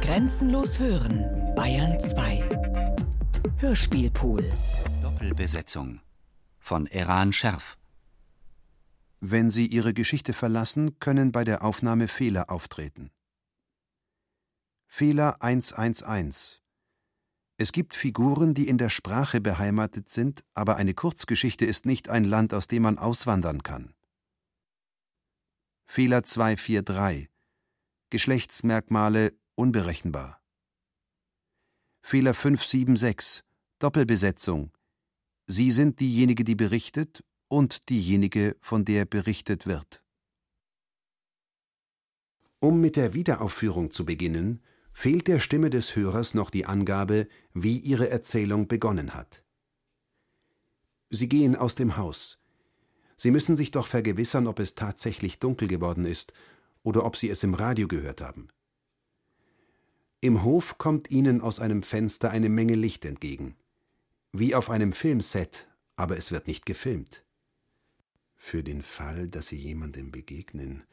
[0.00, 2.42] Grenzenlos hören, Bayern 2.
[3.58, 4.44] Hörspielpool.
[5.02, 6.00] Doppelbesetzung
[6.58, 7.78] von Eran Scherf.
[9.20, 13.10] Wenn Sie Ihre Geschichte verlassen, können bei der Aufnahme Fehler auftreten.
[14.86, 16.62] Fehler 111.
[17.58, 22.24] Es gibt Figuren, die in der Sprache beheimatet sind, aber eine Kurzgeschichte ist nicht ein
[22.24, 23.94] Land, aus dem man auswandern kann.
[25.86, 27.35] Fehler 243.
[28.08, 30.40] Geschlechtsmerkmale unberechenbar.
[32.02, 33.42] Fehler 576.
[33.80, 34.70] Doppelbesetzung.
[35.48, 40.04] Sie sind diejenige, die berichtet und diejenige, von der berichtet wird.
[42.60, 47.78] Um mit der Wiederaufführung zu beginnen, fehlt der Stimme des Hörers noch die Angabe, wie
[47.78, 49.42] ihre Erzählung begonnen hat.
[51.10, 52.38] Sie gehen aus dem Haus.
[53.16, 56.32] Sie müssen sich doch vergewissern, ob es tatsächlich dunkel geworden ist
[56.86, 58.46] oder ob Sie es im Radio gehört haben.
[60.20, 63.56] Im Hof kommt Ihnen aus einem Fenster eine Menge Licht entgegen.
[64.32, 67.24] Wie auf einem Filmset, aber es wird nicht gefilmt.
[68.36, 70.84] Für den Fall, dass Sie jemandem begegnen,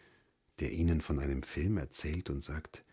[0.59, 2.83] der Ihnen von einem Film erzählt und sagt,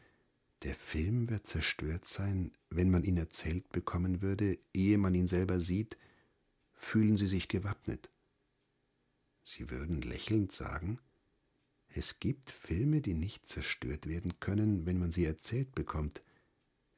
[0.63, 5.59] der Film wird zerstört sein, wenn man ihn erzählt bekommen würde, ehe man ihn selber
[5.59, 5.97] sieht,
[6.75, 8.11] fühlen Sie sich gewappnet.
[9.43, 10.99] Sie würden lächelnd sagen,
[11.95, 16.23] es gibt Filme, die nicht zerstört werden können, wenn man sie erzählt bekommt,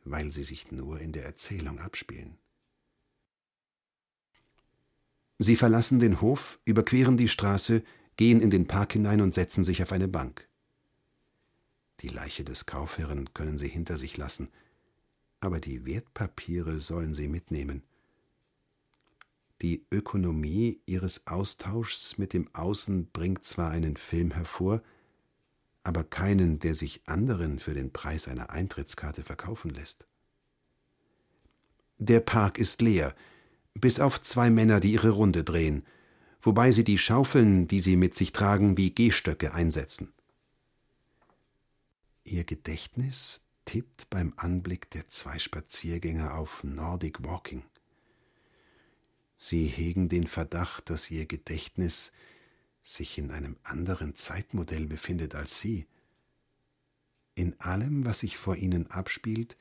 [0.04, 2.38] weil sie sich nur in der Erzählung abspielen.
[5.38, 7.82] Sie verlassen den Hof, überqueren die Straße,
[8.16, 10.48] gehen in den Park hinein und setzen sich auf eine Bank.
[12.00, 14.50] Die Leiche des Kaufherrn können Sie hinter sich lassen,
[15.40, 17.82] aber die Wertpapiere sollen Sie mitnehmen.
[19.62, 24.82] Die Ökonomie Ihres Austauschs mit dem Außen bringt zwar einen Film hervor,
[25.84, 30.06] aber keinen, der sich anderen für den Preis einer Eintrittskarte verkaufen lässt.
[31.98, 33.14] Der Park ist leer,
[33.74, 35.86] bis auf zwei Männer, die ihre Runde drehen,
[36.40, 40.12] wobei sie die Schaufeln, die sie mit sich tragen, wie Gehstöcke einsetzen.
[42.24, 47.62] Ihr Gedächtnis tippt beim Anblick der zwei Spaziergänger auf Nordic Walking.
[49.44, 52.12] Sie hegen den Verdacht, dass ihr Gedächtnis
[52.80, 55.88] sich in einem anderen Zeitmodell befindet als Sie.
[57.34, 59.56] In allem, was sich vor Ihnen abspielt,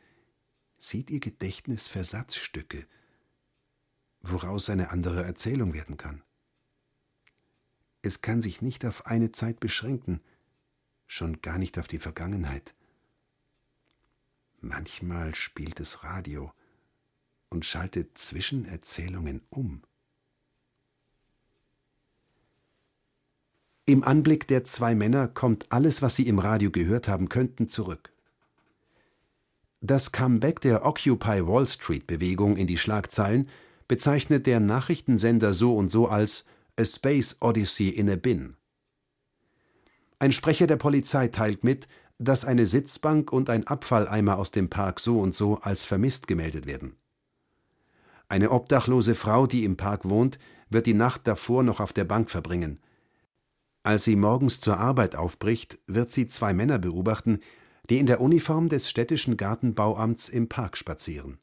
[0.77, 2.85] sieht Ihr Gedächtnis Versatzstücke,
[4.21, 6.21] woraus eine andere Erzählung werden kann.
[8.03, 10.21] Es kann sich nicht auf eine Zeit beschränken,
[11.07, 12.75] schon gar nicht auf die Vergangenheit.
[14.59, 16.53] Manchmal spielt es Radio
[17.51, 19.83] und schaltet Zwischenerzählungen um.
[23.85, 28.13] Im Anblick der zwei Männer kommt alles, was sie im Radio gehört haben könnten, zurück.
[29.81, 33.49] Das Comeback der Occupy Wall Street Bewegung in die Schlagzeilen
[33.87, 36.45] bezeichnet der Nachrichtensender so und so als
[36.79, 38.55] A Space Odyssey in a Bin.
[40.19, 41.87] Ein Sprecher der Polizei teilt mit,
[42.19, 46.67] dass eine Sitzbank und ein Abfalleimer aus dem Park so und so als vermisst gemeldet
[46.67, 47.00] werden.
[48.31, 52.29] Eine obdachlose Frau, die im Park wohnt, wird die Nacht davor noch auf der Bank
[52.29, 52.79] verbringen.
[53.83, 57.39] Als sie morgens zur Arbeit aufbricht, wird sie zwei Männer beobachten,
[57.89, 61.39] die in der Uniform des städtischen Gartenbauamts im Park spazieren.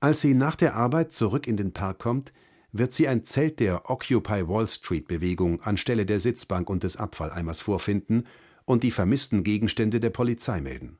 [0.00, 2.32] Als sie nach der Arbeit zurück in den Park kommt,
[2.72, 7.60] wird sie ein Zelt der Occupy Wall Street Bewegung anstelle der Sitzbank und des Abfalleimers
[7.60, 8.26] vorfinden
[8.64, 10.98] und die vermissten Gegenstände der Polizei melden.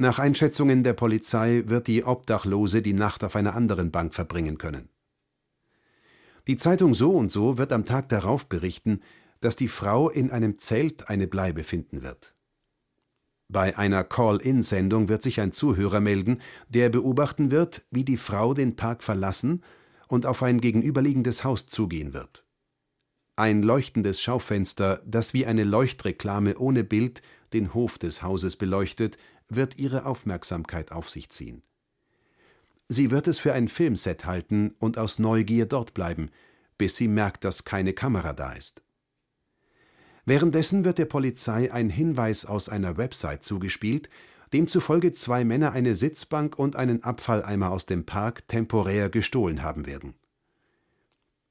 [0.00, 4.88] Nach Einschätzungen der Polizei wird die Obdachlose die Nacht auf einer anderen Bank verbringen können.
[6.46, 9.02] Die Zeitung So und so wird am Tag darauf berichten,
[9.40, 12.34] dass die Frau in einem Zelt eine Bleibe finden wird.
[13.50, 16.40] Bei einer Call-in-Sendung wird sich ein Zuhörer melden,
[16.70, 19.62] der beobachten wird, wie die Frau den Park verlassen
[20.08, 22.46] und auf ein gegenüberliegendes Haus zugehen wird.
[23.36, 27.20] Ein leuchtendes Schaufenster, das wie eine Leuchtreklame ohne Bild
[27.52, 29.18] den Hof des Hauses beleuchtet,
[29.54, 31.62] wird ihre Aufmerksamkeit auf sich ziehen.
[32.88, 36.30] Sie wird es für ein Filmset halten und aus Neugier dort bleiben,
[36.76, 38.82] bis sie merkt, dass keine Kamera da ist.
[40.24, 44.08] Währenddessen wird der Polizei ein Hinweis aus einer Website zugespielt,
[44.52, 50.14] demzufolge zwei Männer eine Sitzbank und einen Abfalleimer aus dem Park temporär gestohlen haben werden.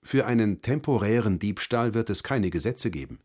[0.02, 3.20] Für einen temporären Diebstahl wird es keine Gesetze geben.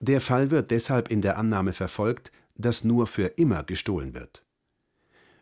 [0.00, 4.44] Der Fall wird deshalb in der Annahme verfolgt, dass nur für immer gestohlen wird.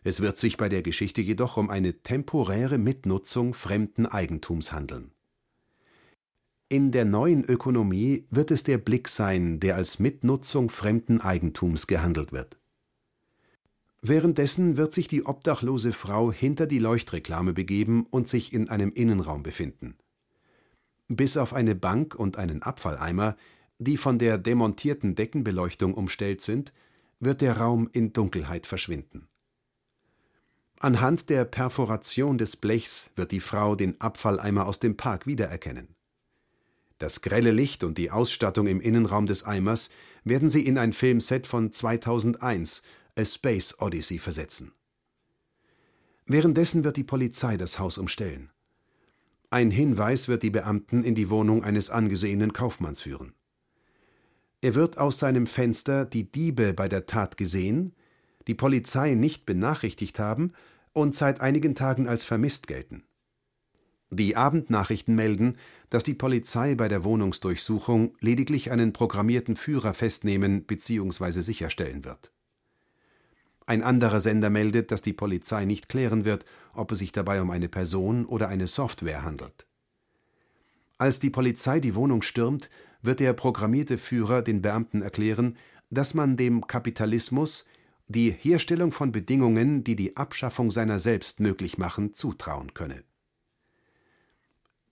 [0.02, 5.12] Es wird sich bei der Geschichte jedoch um eine temporäre Mitnutzung fremden Eigentums handeln.
[6.68, 12.32] In der neuen Ökonomie wird es der Blick sein, der als Mitnutzung fremden Eigentums gehandelt
[12.32, 12.58] wird.
[14.02, 19.42] Währenddessen wird sich die obdachlose Frau hinter die Leuchtreklame begeben und sich in einem Innenraum
[19.42, 19.96] befinden.
[21.08, 23.36] Bis auf eine Bank und einen Abfalleimer,
[23.78, 26.72] die von der demontierten Deckenbeleuchtung umstellt sind,
[27.20, 29.28] wird der Raum in Dunkelheit verschwinden.
[30.80, 35.94] Anhand der Perforation des Blechs wird die Frau den Abfalleimer aus dem Park wiedererkennen.
[36.98, 39.90] Das grelle Licht und die Ausstattung im Innenraum des Eimers
[40.24, 42.82] werden sie in ein Filmset von 2001,
[43.16, 44.72] A Space Odyssey, versetzen.
[46.26, 48.50] Währenddessen wird die Polizei das Haus umstellen.
[49.50, 53.34] Ein Hinweis wird die Beamten in die Wohnung eines angesehenen Kaufmanns führen.
[54.62, 57.94] Er wird aus seinem Fenster die Diebe bei der Tat gesehen,
[58.46, 60.52] die Polizei nicht benachrichtigt haben
[60.92, 63.04] und seit einigen Tagen als vermisst gelten.
[64.10, 65.56] Die Abendnachrichten melden,
[65.88, 71.40] dass die Polizei bei der Wohnungsdurchsuchung lediglich einen programmierten Führer festnehmen bzw.
[71.40, 72.32] sicherstellen wird.
[73.66, 77.50] Ein anderer Sender meldet, dass die Polizei nicht klären wird, ob es sich dabei um
[77.50, 79.68] eine Person oder eine Software handelt.
[80.98, 82.68] Als die Polizei die Wohnung stürmt,
[83.02, 85.56] wird der programmierte Führer den Beamten erklären,
[85.90, 87.66] dass man dem Kapitalismus
[88.08, 93.04] die Herstellung von Bedingungen, die die Abschaffung seiner selbst möglich machen, zutrauen könne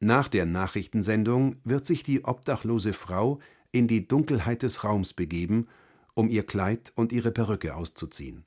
[0.01, 3.41] nach der Nachrichtensendung wird sich die obdachlose Frau
[3.73, 5.67] in die Dunkelheit des Raums begeben,
[6.15, 8.45] um ihr Kleid und ihre Perücke auszuziehen.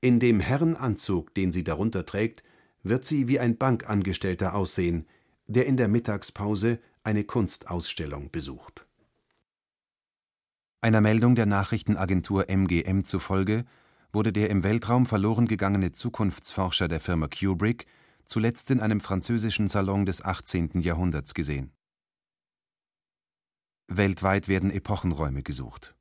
[0.00, 2.44] In dem Herrenanzug, den sie darunter trägt,
[2.84, 5.06] wird sie wie ein Bankangestellter aussehen,
[5.46, 8.86] der in der Mittagspause eine Kunstausstellung besucht.
[10.80, 13.64] Einer Meldung der Nachrichtenagentur MGM zufolge
[14.12, 17.86] wurde der im Weltraum verloren gegangene Zukunftsforscher der Firma Kubrick
[18.26, 20.80] zuletzt in einem französischen Salon des 18.
[20.80, 21.72] Jahrhunderts gesehen.
[23.88, 25.95] Weltweit werden Epochenräume gesucht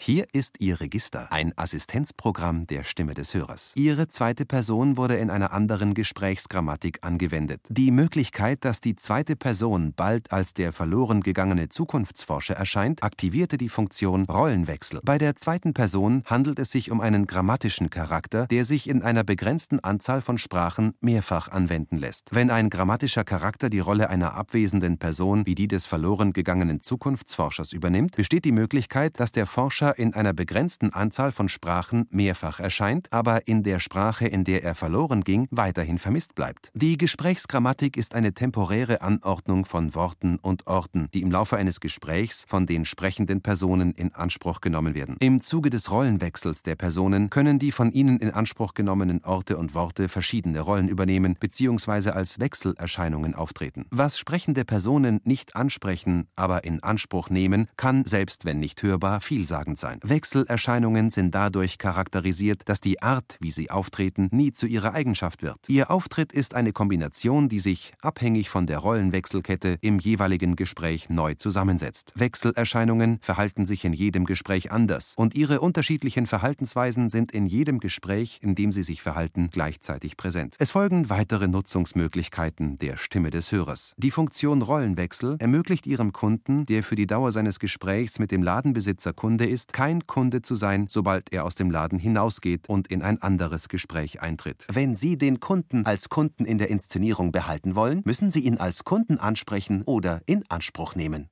[0.00, 3.72] hier ist Ihr Register, ein Assistenzprogramm der Stimme des Hörers.
[3.74, 7.62] Ihre zweite Person wurde in einer anderen Gesprächsgrammatik angewendet.
[7.68, 13.68] Die Möglichkeit, dass die zweite Person bald als der verloren gegangene Zukunftsforscher erscheint, aktivierte die
[13.68, 15.00] Funktion Rollenwechsel.
[15.02, 19.24] Bei der zweiten Person handelt es sich um einen grammatischen Charakter, der sich in einer
[19.24, 22.32] begrenzten Anzahl von Sprachen mehrfach anwenden lässt.
[22.32, 27.72] Wenn ein grammatischer Charakter die Rolle einer abwesenden Person wie die des verloren gegangenen Zukunftsforschers
[27.72, 32.60] übernimmt, besteht die Möglichkeit, dass der Forscher Sprecher in einer begrenzten Anzahl von Sprachen mehrfach
[32.60, 36.70] erscheint, aber in der Sprache, in der er verloren ging, weiterhin vermisst bleibt.
[36.74, 42.44] Die Gesprächsgrammatik ist eine temporäre Anordnung von Worten und Orten, die im Laufe eines Gesprächs
[42.48, 45.16] von den sprechenden Personen in Anspruch genommen werden.
[45.20, 49.74] Im Zuge des Rollenwechsels der Personen können die von ihnen in Anspruch genommenen Orte und
[49.74, 52.10] Worte verschiedene Rollen übernehmen bzw.
[52.10, 53.86] als Wechselerscheinungen auftreten.
[53.90, 59.77] Was sprechende Personen nicht ansprechen, aber in Anspruch nehmen, kann, selbst wenn nicht hörbar, vielsagend
[59.78, 59.98] sein.
[60.02, 65.58] Wechselerscheinungen sind dadurch charakterisiert, dass die Art, wie sie auftreten, nie zu ihrer Eigenschaft wird.
[65.68, 71.34] Ihr Auftritt ist eine Kombination, die sich, abhängig von der Rollenwechselkette, im jeweiligen Gespräch neu
[71.34, 72.12] zusammensetzt.
[72.14, 78.38] Wechselerscheinungen verhalten sich in jedem Gespräch anders und ihre unterschiedlichen Verhaltensweisen sind in jedem Gespräch,
[78.42, 80.56] in dem sie sich verhalten, gleichzeitig präsent.
[80.58, 83.94] Es folgen weitere Nutzungsmöglichkeiten der Stimme des Hörers.
[83.96, 89.12] Die Funktion Rollenwechsel ermöglicht Ihrem Kunden, der für die Dauer seines Gesprächs mit dem Ladenbesitzer
[89.12, 93.02] Kunde ist, ist, kein Kunde zu sein, sobald er aus dem Laden hinausgeht und in
[93.02, 94.66] ein anderes Gespräch eintritt.
[94.70, 98.84] Wenn Sie den Kunden als Kunden in der Inszenierung behalten wollen, müssen Sie ihn als
[98.84, 101.28] Kunden ansprechen oder in Anspruch nehmen.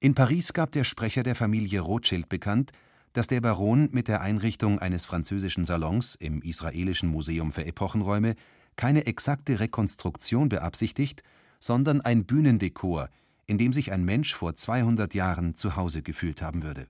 [0.00, 2.72] In Paris gab der Sprecher der Familie Rothschild bekannt,
[3.12, 8.34] dass der Baron mit der Einrichtung eines französischen Salons im Israelischen Museum für Epochenräume
[8.74, 11.22] keine exakte Rekonstruktion beabsichtigt,
[11.60, 13.10] sondern ein Bühnendekor,
[13.46, 16.88] in dem sich ein Mensch vor 200 Jahren zu Hause gefühlt haben würde.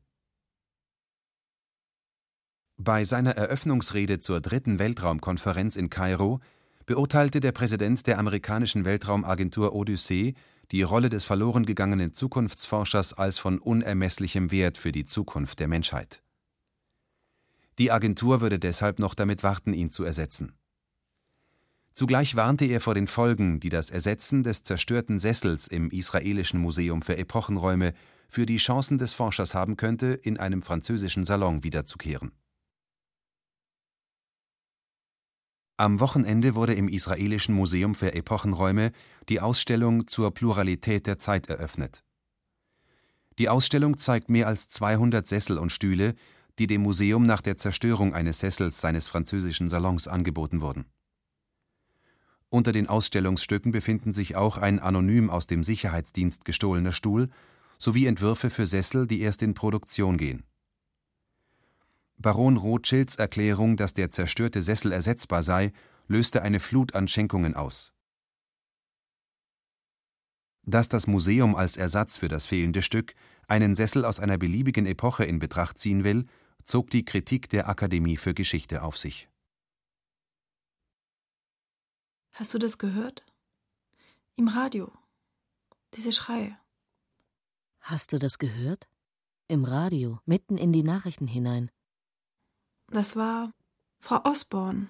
[2.77, 6.41] Bei seiner Eröffnungsrede zur dritten Weltraumkonferenz in Kairo
[6.87, 10.35] beurteilte der Präsident der amerikanischen Weltraumagentur Odyssee
[10.73, 16.23] die Rolle des verloren gegangenen Zukunftsforschers als von unermesslichem Wert für die Zukunft der Menschheit.
[17.79, 20.55] Die Agentur würde deshalb noch damit warten, ihn zu ersetzen.
[21.95, 27.03] Zugleich warnte er vor den Folgen, die das Ersetzen des zerstörten Sessels im Israelischen Museum
[27.03, 27.93] für Epochenräume
[28.31, 32.33] für die Chancen des Forschers haben könnte, in einem französischen Salon wiederzukehren.
[35.77, 38.93] Am Wochenende wurde im Israelischen Museum für Epochenräume
[39.29, 42.05] die Ausstellung zur Pluralität der Zeit eröffnet.
[43.39, 46.15] Die Ausstellung zeigt mehr als 200 Sessel und Stühle,
[46.59, 50.87] die dem Museum nach der Zerstörung eines Sessels seines französischen Salons angeboten wurden
[52.53, 57.31] Unter den Ausstellungsstücken befinden sich auch ein anonym aus dem Sicherheitsdienst gestohlener Stuhl
[57.79, 60.43] sowie Entwürfe für Sessel, die erst in Produktion gehen.
[62.19, 65.73] Baron Rothschilds Erklärung, dass der zerstörte Sessel ersetzbar sei,
[66.09, 67.95] löste eine Flut an Schenkungen aus.
[70.63, 73.15] Dass das Museum als Ersatz für das fehlende Stück
[73.49, 76.27] einen Sessel aus einer beliebigen Epoche in Betracht ziehen will,
[76.65, 79.31] zog die Kritik der Akademie für Geschichte auf sich.
[82.33, 83.25] Hast du das gehört?
[84.37, 84.91] Im Radio.
[85.95, 86.57] Diese Schreie.
[87.81, 88.89] Hast du das gehört?
[89.49, 91.71] Im Radio, mitten in die Nachrichten hinein.
[92.89, 93.53] Das war
[93.99, 94.89] Frau Osborne.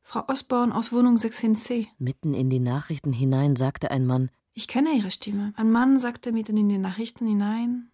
[0.00, 1.88] Frau Osborne aus Wohnung 16c.
[1.98, 4.30] Mitten in die Nachrichten hinein sagte ein Mann.
[4.54, 5.52] Ich kenne ihre Stimme.
[5.56, 7.90] Ein Mann sagte mitten in die Nachrichten hinein.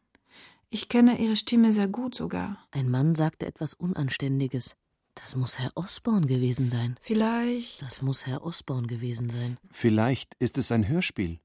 [0.71, 2.59] Ich kenne ihre Stimme sehr gut sogar.
[2.71, 4.77] Ein Mann sagte etwas Unanständiges.
[5.15, 6.99] Das muss Herr Osborne gewesen sein.
[7.01, 7.83] Vielleicht.
[7.83, 9.59] Das muss Herr Osborne gewesen sein.
[9.71, 11.39] Vielleicht ist es ein Hörspiel.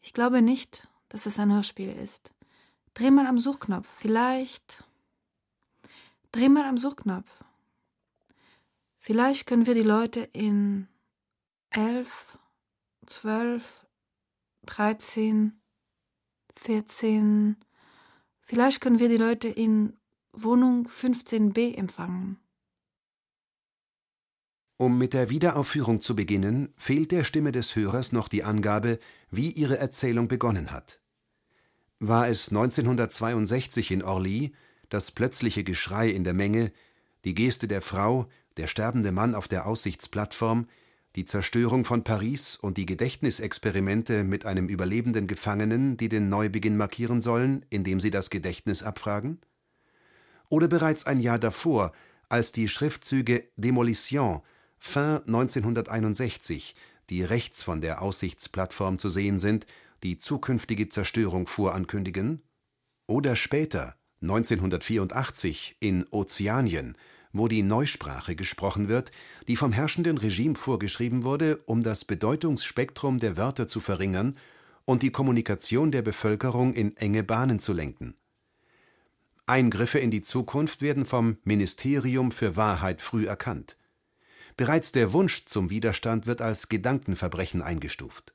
[0.00, 2.32] Ich glaube nicht, dass es ein Hörspiel ist.
[2.94, 3.88] Dreh mal am Suchknopf.
[3.96, 4.84] Vielleicht.
[6.32, 7.30] Dreh mal am Suchknopf.
[8.98, 10.88] Vielleicht können wir die Leute in
[11.70, 12.38] elf,
[13.06, 13.86] zwölf,
[14.64, 15.60] dreizehn,
[16.56, 17.56] vierzehn,
[18.40, 19.96] vielleicht können wir die Leute in
[20.32, 22.38] Wohnung 15b empfangen.
[24.78, 28.98] Um mit der Wiederaufführung zu beginnen, fehlt der Stimme des Hörers noch die Angabe,
[29.30, 31.00] wie ihre Erzählung begonnen hat.
[31.98, 34.52] War es 1962 in Orly,
[34.90, 36.72] das plötzliche Geschrei in der Menge,
[37.24, 38.28] die Geste der Frau,
[38.58, 40.66] der sterbende Mann auf der Aussichtsplattform,
[41.16, 47.22] die Zerstörung von Paris und die Gedächtnisexperimente mit einem überlebenden Gefangenen, die den Neubeginn markieren
[47.22, 49.40] sollen, indem sie das Gedächtnis abfragen?
[50.50, 51.92] Oder bereits ein Jahr davor,
[52.28, 54.42] als die Schriftzüge Demolition
[54.78, 56.74] fin 1961,
[57.10, 59.66] die rechts von der Aussichtsplattform zu sehen sind,
[60.02, 62.42] die zukünftige Zerstörung vorankündigen?
[63.06, 66.96] Oder später, 1984, in Ozeanien,
[67.32, 69.12] wo die Neusprache gesprochen wird,
[69.46, 74.36] die vom herrschenden Regime vorgeschrieben wurde, um das Bedeutungsspektrum der Wörter zu verringern
[74.84, 78.14] und die Kommunikation der Bevölkerung in enge Bahnen zu lenken.
[79.46, 83.76] Eingriffe in die Zukunft werden vom Ministerium für Wahrheit früh erkannt.
[84.56, 88.34] Bereits der Wunsch zum Widerstand wird als Gedankenverbrechen eingestuft.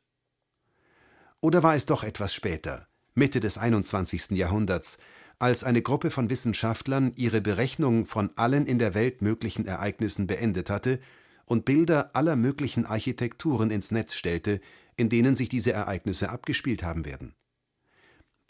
[1.40, 4.32] Oder war es doch etwas später, Mitte des 21.
[4.32, 5.00] Jahrhunderts,
[5.40, 10.70] als eine Gruppe von Wissenschaftlern ihre Berechnung von allen in der Welt möglichen Ereignissen beendet
[10.70, 11.00] hatte
[11.46, 14.62] und Bilder aller möglichen Architekturen ins Netz stellte,
[14.98, 17.34] in denen sich diese Ereignisse abgespielt haben werden.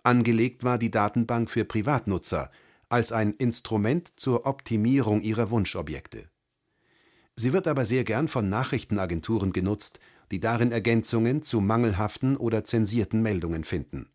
[0.03, 2.51] Angelegt war die Datenbank für Privatnutzer
[2.89, 6.30] als ein Instrument zur Optimierung ihrer Wunschobjekte.
[7.35, 9.99] Sie wird aber sehr gern von Nachrichtenagenturen genutzt,
[10.31, 14.09] die darin Ergänzungen zu mangelhaften oder zensierten Meldungen finden.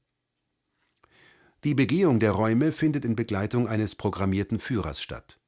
[1.64, 5.38] Die Begehung der Räume findet in Begleitung eines programmierten Führers statt.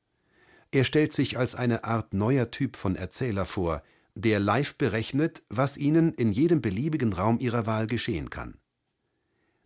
[0.72, 3.82] Er stellt sich als eine Art neuer Typ von Erzähler vor,
[4.14, 8.58] der live berechnet, was Ihnen in jedem beliebigen Raum Ihrer Wahl geschehen kann.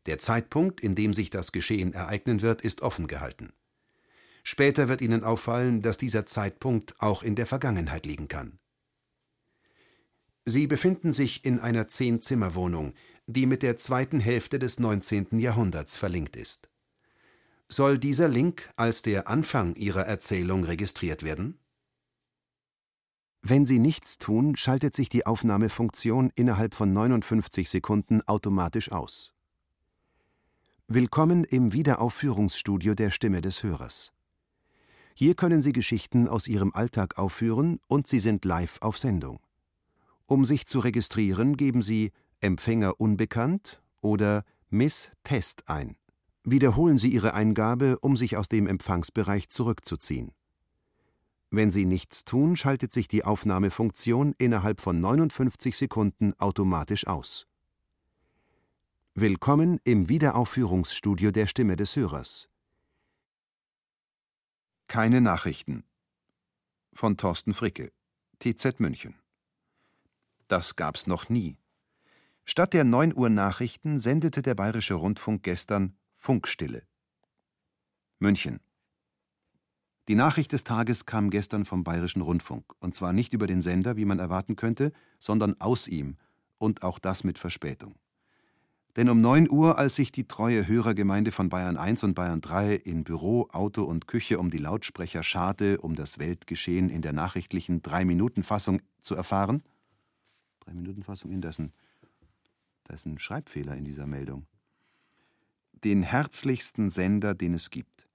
[0.07, 3.53] Der Zeitpunkt, in dem sich das Geschehen ereignen wird, ist offen gehalten.
[4.43, 8.59] Später wird Ihnen auffallen, dass dieser Zeitpunkt auch in der Vergangenheit liegen kann.
[10.45, 12.95] Sie befinden sich in einer Zehn-Zimmer-Wohnung,
[13.27, 15.39] die mit der zweiten Hälfte des 19.
[15.39, 16.69] Jahrhunderts verlinkt ist.
[17.69, 21.59] Soll dieser Link als der Anfang Ihrer Erzählung registriert werden?
[23.41, 29.35] Wenn Sie nichts tun, schaltet sich die Aufnahmefunktion innerhalb von 59 Sekunden automatisch aus.
[30.89, 34.13] Willkommen im Wiederaufführungsstudio der Stimme des Hörers.
[35.15, 39.41] Hier können Sie Geschichten aus Ihrem Alltag aufführen und Sie sind live auf Sendung.
[40.27, 45.97] Um sich zu registrieren, geben Sie Empfänger unbekannt oder Miss Test ein.
[46.45, 50.33] Wiederholen Sie Ihre Eingabe, um sich aus dem Empfangsbereich zurückzuziehen.
[51.51, 57.47] Wenn Sie nichts tun, schaltet sich die Aufnahmefunktion innerhalb von 59 Sekunden automatisch aus.
[59.15, 62.49] Willkommen im Wiederaufführungsstudio der Stimme des Hörers.
[64.93, 65.85] Keine Nachrichten
[66.93, 67.93] von Thorsten Fricke,
[68.41, 69.15] TZ München.
[70.49, 71.57] Das gab's noch nie.
[72.45, 76.83] Statt der 9 Uhr Nachrichten sendete der Bayerische Rundfunk gestern Funkstille.
[78.19, 78.61] München.
[80.09, 83.97] Die Nachricht des Tages kam gestern vom Bayerischen Rundfunk, und zwar nicht über den Sender,
[83.97, 86.19] wie man erwarten könnte, sondern aus ihm,
[86.59, 87.95] und auch das mit Verspätung.
[88.97, 92.75] Denn um 9 Uhr, als sich die treue Hörergemeinde von Bayern 1 und Bayern 3
[92.75, 97.81] in Büro, Auto und Küche um die Lautsprecher scharte, um das Weltgeschehen in der nachrichtlichen
[97.81, 99.63] Drei-Minuten-Fassung zu erfahren.
[100.61, 104.45] Drei-Minuten-Fassung, ein, da ist ein Schreibfehler in dieser Meldung.
[105.73, 108.07] Den herzlichsten Sender, den es gibt.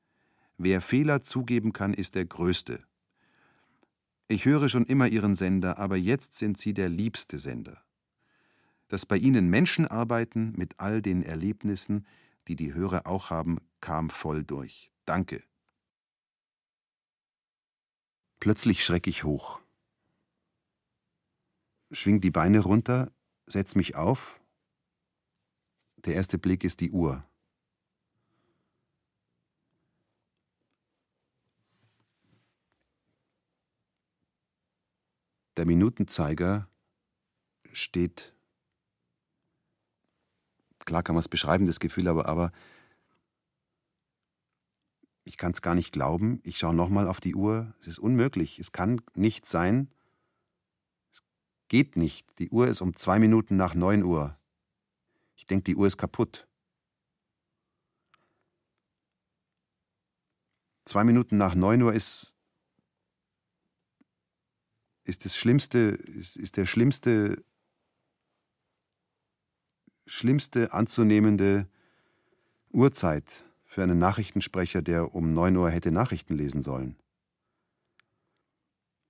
[0.59, 2.79] Wer Fehler zugeben kann, ist der Größte.
[4.27, 7.81] Ich höre schon immer Ihren Sender, aber jetzt sind Sie der liebste Sender
[8.87, 12.05] dass bei ihnen Menschen arbeiten mit all den Erlebnissen,
[12.47, 14.91] die die Hörer auch haben, kam voll durch.
[15.05, 15.43] Danke.
[18.39, 19.61] Plötzlich schreck ich hoch.
[21.91, 23.11] Schwing die Beine runter,
[23.45, 24.39] setz mich auf.
[25.97, 27.23] Der erste Blick ist die Uhr.
[35.57, 36.69] Der Minutenzeiger
[37.73, 38.36] steht
[40.87, 42.51] klar kann man es beschreiben, das Gefühl, aber, aber
[45.25, 46.39] ich kann es gar nicht glauben.
[46.43, 47.75] Ich schaue nochmal auf die Uhr.
[47.81, 48.57] Es ist unmöglich.
[48.57, 49.91] Es kann nicht sein.
[51.11, 51.21] Es
[51.67, 52.39] geht nicht.
[52.39, 54.39] Die Uhr ist um zwei Minuten nach neun Uhr.
[55.35, 56.47] Ich denke, die Uhr ist kaputt.
[60.85, 62.33] Zwei Minuten nach neun Uhr ist,
[65.03, 67.43] ist das Schlimmste, ist, ist der schlimmste
[70.07, 71.67] schlimmste anzunehmende
[72.71, 76.95] Uhrzeit für einen Nachrichtensprecher, der um 9 Uhr hätte Nachrichten lesen sollen.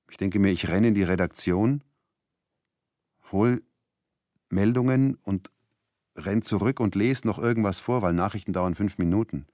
[0.09, 1.83] Ich denke mir, ich renne in die Redaktion,
[3.31, 3.63] hol
[4.49, 5.51] Meldungen und
[6.15, 9.45] renn zurück und lese noch irgendwas vor, weil Nachrichten dauern fünf Minuten.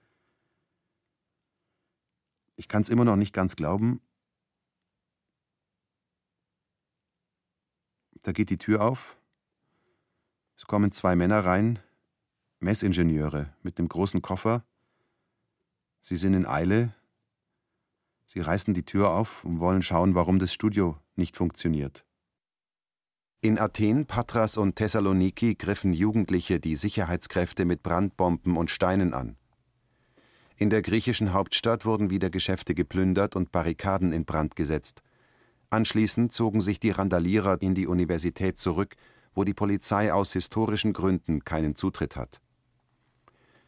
[2.56, 4.00] Ich kann es immer noch nicht ganz glauben.
[8.22, 9.18] Da geht die Tür auf.
[10.63, 11.79] Es kommen zwei Männer rein,
[12.62, 14.63] Messingenieure mit einem großen Koffer.
[16.00, 16.93] Sie sind in Eile.
[18.25, 22.05] Sie reißen die Tür auf und wollen schauen, warum das Studio nicht funktioniert.
[23.41, 29.36] In Athen, Patras und Thessaloniki griffen Jugendliche die Sicherheitskräfte mit Brandbomben und Steinen an.
[30.55, 35.03] In der griechischen Hauptstadt wurden wieder Geschäfte geplündert und Barrikaden in Brand gesetzt.
[35.70, 38.96] Anschließend zogen sich die Randalierer in die Universität zurück
[39.35, 42.41] wo die Polizei aus historischen Gründen keinen Zutritt hat.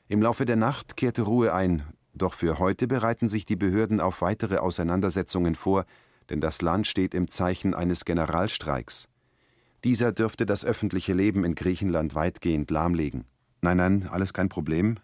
[0.07, 4.21] Im Laufe der Nacht kehrte Ruhe ein, doch für heute bereiten sich die Behörden auf
[4.21, 5.85] weitere Auseinandersetzungen vor,
[6.29, 9.09] denn das Land steht im Zeichen eines Generalstreiks.
[9.83, 13.25] Dieser dürfte das öffentliche Leben in Griechenland weitgehend lahmlegen.
[13.61, 14.99] Nein, nein, alles kein Problem.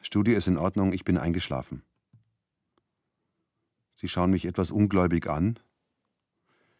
[0.00, 1.82] Studio ist in Ordnung, ich bin eingeschlafen.
[3.94, 5.58] Sie schauen mich etwas ungläubig an,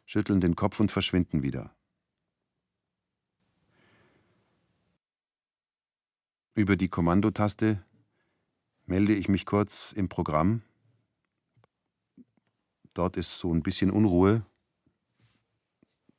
[0.07, 1.75] schütteln den Kopf und verschwinden wieder.
[6.55, 7.83] Über die Kommandotaste
[8.85, 10.61] melde ich mich kurz im Programm.
[12.93, 14.45] Dort ist so ein bisschen Unruhe.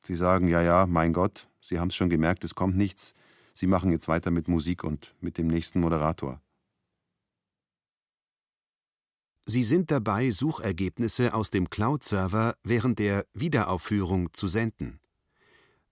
[0.04, 3.14] Sie sagen, ja, ja, mein Gott, Sie haben es schon gemerkt, es kommt nichts.
[3.54, 6.42] Sie machen jetzt weiter mit Musik und mit dem nächsten Moderator.
[9.46, 14.98] Sie sind dabei, Suchergebnisse aus dem Cloud-Server während der Wiederaufführung zu senden.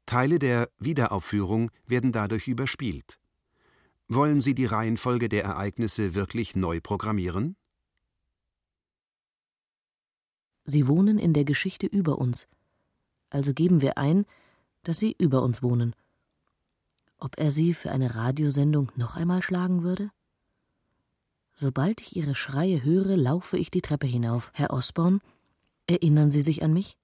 [0.04, 3.21] Teile der Wiederaufführung werden dadurch überspielt.
[4.08, 7.56] Wollen Sie die Reihenfolge der Ereignisse wirklich neu programmieren?
[10.64, 12.48] Sie wohnen in der Geschichte über uns.
[13.30, 14.26] Also geben wir ein,
[14.82, 15.94] dass Sie über uns wohnen.
[17.18, 20.10] Ob er Sie für eine Radiosendung noch einmal schlagen würde?
[21.52, 24.50] Sobald ich Ihre Schreie höre, laufe ich die Treppe hinauf.
[24.54, 25.20] Herr Osborn,
[25.86, 26.96] erinnern Sie sich an mich?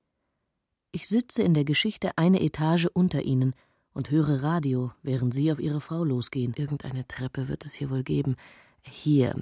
[0.91, 3.55] Ich sitze in der Geschichte eine Etage unter Ihnen
[3.99, 6.55] und höre Radio, während Sie auf Ihre Frau losgehen.
[6.57, 8.37] Irgendeine Treppe wird es hier wohl geben.
[8.81, 9.35] Hier.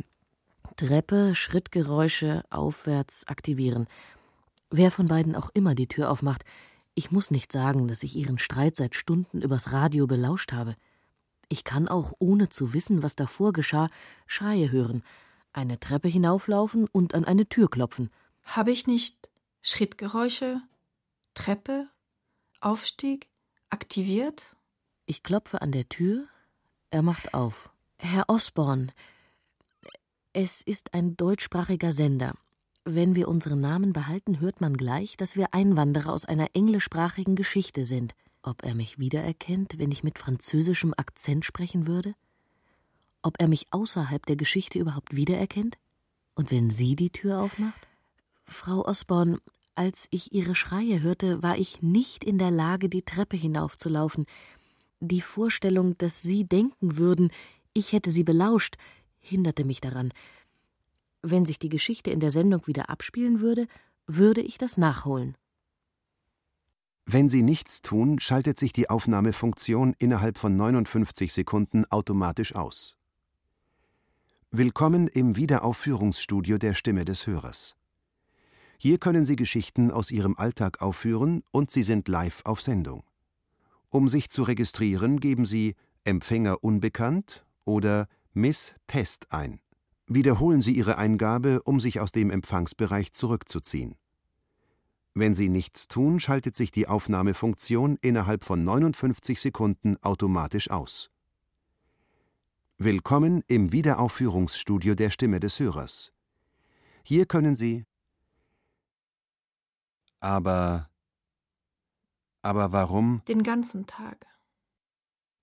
[0.77, 3.87] Treppe, Schrittgeräusche, aufwärts aktivieren.
[4.71, 6.42] Wer von beiden auch immer die Tür aufmacht,
[6.95, 10.75] ich muss nicht sagen, dass ich Ihren Streit seit Stunden übers Radio belauscht habe.
[11.51, 13.90] Ich kann auch, ohne zu wissen, was davor geschah,
[14.27, 15.03] Schreie hören,
[15.53, 18.09] eine Treppe hinauflaufen und an eine Tür klopfen.
[18.42, 19.29] Habe ich nicht
[19.61, 20.62] Schrittgeräusche,
[21.35, 21.88] Treppe,
[22.62, 23.29] Aufstieg?
[23.70, 24.57] Aktiviert?
[25.07, 26.26] Ich klopfe an der Tür.
[26.90, 27.70] Er macht auf.
[27.98, 28.92] Herr Osborn,
[30.33, 32.35] es ist ein deutschsprachiger Sender.
[32.85, 37.85] Wenn wir unseren Namen behalten, hört man gleich, dass wir Einwanderer aus einer englischsprachigen Geschichte
[37.85, 38.14] sind.
[38.42, 42.14] Ob er mich wiedererkennt, wenn ich mit französischem Akzent sprechen würde?
[43.22, 45.79] Ob er mich außerhalb der Geschichte überhaupt wiedererkennt?
[46.35, 47.88] Und wenn sie die Tür aufmacht?
[48.44, 49.40] Frau Osborn,
[49.77, 54.25] als ich ihre Schreie hörte, war ich nicht in der Lage, die Treppe hinaufzulaufen.
[55.01, 57.31] Die Vorstellung, dass Sie denken würden,
[57.75, 58.77] ich hätte Sie belauscht,
[59.21, 60.12] hinderte mich daran.
[61.23, 63.67] Wenn sich die Geschichte in der Sendung wieder abspielen würde,
[64.07, 65.37] würde ich das nachholen.
[67.05, 72.97] Wenn Sie nichts tun, schaltet sich die Aufnahmefunktion innerhalb von 59 Sekunden automatisch aus.
[74.51, 77.77] Willkommen im Wiederaufführungsstudio der Stimme des Hörers.
[78.79, 83.05] Hier können Sie Geschichten aus Ihrem Alltag aufführen und Sie sind live auf Sendung.
[83.89, 89.61] Um sich zu registrieren, geben Sie Empfänger unbekannt oder Miss Test ein.
[90.07, 93.97] Wiederholen Sie Ihre Eingabe, um sich aus dem Empfangsbereich zurückzuziehen.
[95.15, 101.11] Wenn Sie nichts tun, schaltet sich die Aufnahmefunktion innerhalb von 59 Sekunden automatisch aus.
[102.77, 106.12] Willkommen im Wiederaufführungsstudio der Stimme des Hörers.
[107.03, 107.87] Hier können Sie
[110.20, 110.90] aber
[112.42, 114.26] aber warum Den ganzen Tag.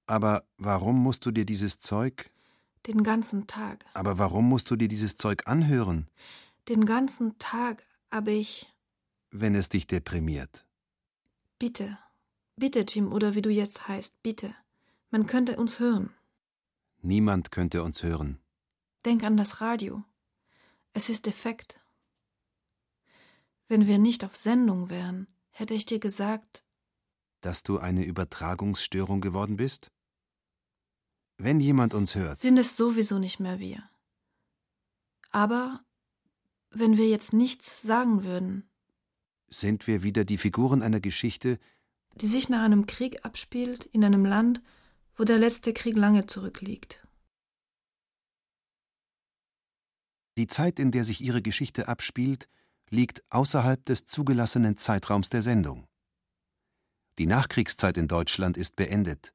[0.07, 2.31] aber warum musst du dir dieses Zeug
[2.85, 3.85] Den ganzen Tag.
[3.93, 6.07] aber warum musst du dir dieses Zeug anhören,
[6.69, 8.71] Den ganzen Tag habe ich.
[9.31, 10.65] wenn es dich deprimiert?
[11.59, 11.97] Bitte.
[12.55, 14.53] Bitte, Jim, oder wie du jetzt heißt, bitte.
[15.09, 16.11] Man könnte uns hören.
[17.01, 18.39] Niemand könnte uns hören.
[19.05, 20.03] Denk an das Radio.
[20.93, 21.79] Es ist defekt.
[23.67, 26.63] Wenn wir nicht auf Sendung wären, hätte ich dir gesagt,
[27.41, 29.91] Dass du eine Übertragungsstörung geworden bist?
[31.37, 33.89] Wenn jemand uns hört, sind es sowieso nicht mehr wir.
[35.31, 35.83] Aber
[36.69, 38.69] wenn wir jetzt nichts sagen würden,
[39.49, 41.59] sind wir wieder die Figuren einer Geschichte,
[42.15, 44.61] die sich nach einem Krieg abspielt in einem Land,
[45.15, 47.03] wo der letzte Krieg lange zurückliegt.
[50.37, 52.47] die Zeit, in der sich ihre Geschichte abspielt,
[52.89, 55.87] liegt außerhalb des zugelassenen Zeitraums der Sendung.
[57.17, 59.33] Die Nachkriegszeit in Deutschland ist beendet.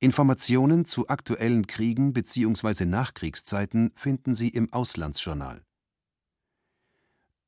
[0.00, 2.84] Informationen zu aktuellen Kriegen bzw.
[2.84, 5.64] Nachkriegszeiten finden Sie im Auslandsjournal.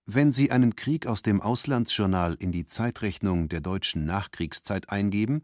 [0.06, 5.42] Wenn Sie einen Krieg aus dem Auslandsjournal in die Zeitrechnung der deutschen Nachkriegszeit eingeben,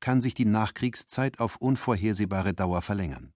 [0.00, 3.32] kann sich die Nachkriegszeit auf unvorhersehbare Dauer verlängern.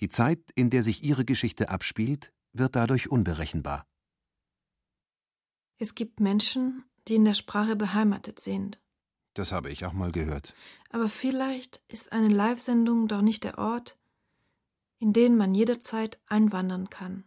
[0.00, 3.86] Die Zeit, in der sich Ihre Geschichte abspielt, wird dadurch unberechenbar.
[5.78, 8.80] Es gibt Menschen, die in der Sprache beheimatet sind.
[9.34, 10.54] Das habe ich auch mal gehört.
[10.90, 13.96] Aber vielleicht ist eine Live-Sendung doch nicht der Ort,
[14.98, 17.24] in den man jederzeit einwandern kann.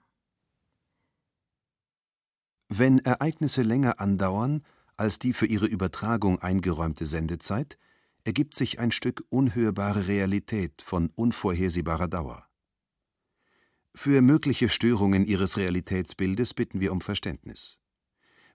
[2.68, 4.64] Wenn Ereignisse länger andauern
[4.98, 7.78] als die für ihre Übertragung eingeräumte Sendezeit,
[8.24, 12.48] ergibt sich ein Stück unhörbare Realität von unvorhersehbarer Dauer.
[13.94, 17.78] Für mögliche Störungen Ihres Realitätsbildes bitten wir um Verständnis.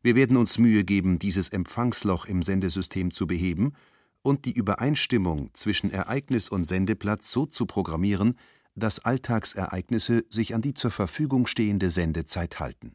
[0.03, 3.75] Wir werden uns Mühe geben, dieses Empfangsloch im Sendesystem zu beheben
[4.23, 8.39] und die Übereinstimmung zwischen Ereignis und Sendeplatz so zu programmieren,
[8.75, 12.95] dass Alltagsereignisse sich an die zur Verfügung stehende Sendezeit halten.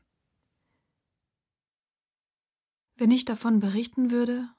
[2.96, 4.50] Wenn ich davon berichten würde,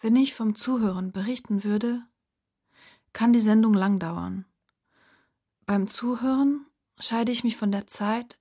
[0.00, 2.02] wenn ich vom Zuhören berichten würde,
[3.12, 4.44] kann die Sendung lang dauern.
[5.66, 6.67] Beim Zuhören
[7.00, 8.38] scheide ich mich von der Zeit.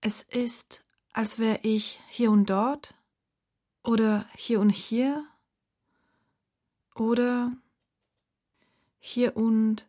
[0.00, 2.94] Es ist, als wäre ich hier und dort
[3.82, 5.26] oder hier und hier
[6.94, 7.52] oder
[8.98, 9.88] hier und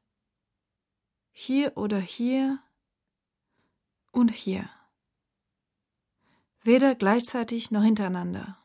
[1.32, 2.60] hier oder hier
[4.12, 4.70] und hier.
[6.63, 8.58] Weder gleichzeitig noch hintereinander.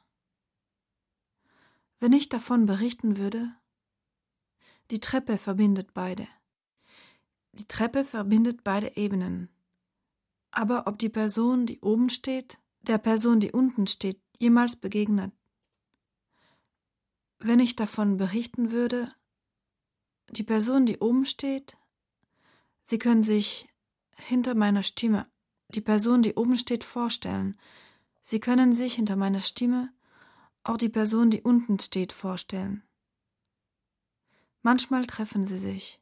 [1.98, 3.54] Wenn ich davon berichten würde,
[4.90, 6.28] die Treppe verbindet beide.
[7.58, 9.48] Die Treppe verbindet beide Ebenen.
[10.50, 15.32] Aber ob die Person, die oben steht, der Person, die unten steht, jemals begegnet.
[17.38, 19.12] Wenn ich davon berichten würde,
[20.30, 21.76] die Person, die oben steht,
[22.88, 23.68] Sie können sich
[24.16, 25.26] hinter meiner Stimme
[25.68, 27.58] die Person, die oben steht, vorstellen.
[28.22, 29.92] Sie können sich hinter meiner Stimme
[30.62, 32.82] auch die Person, die unten steht, vorstellen.
[34.62, 36.00] Manchmal treffen sie sich.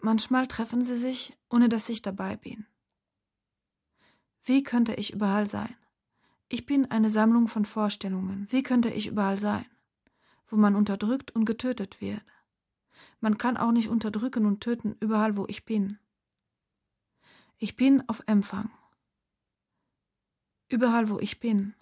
[0.00, 2.66] Manchmal treffen sie sich, ohne dass ich dabei bin.
[4.44, 5.74] Wie könnte ich überall sein?
[6.48, 8.46] Ich bin eine Sammlung von Vorstellungen.
[8.50, 9.66] Wie könnte ich überall sein?
[10.46, 12.22] Wo man unterdrückt und getötet wird.
[13.20, 15.98] Man kann auch nicht unterdrücken und töten überall, wo ich bin.
[17.58, 18.70] Ich bin auf Empfang.
[20.68, 21.74] Überall, wo ich bin.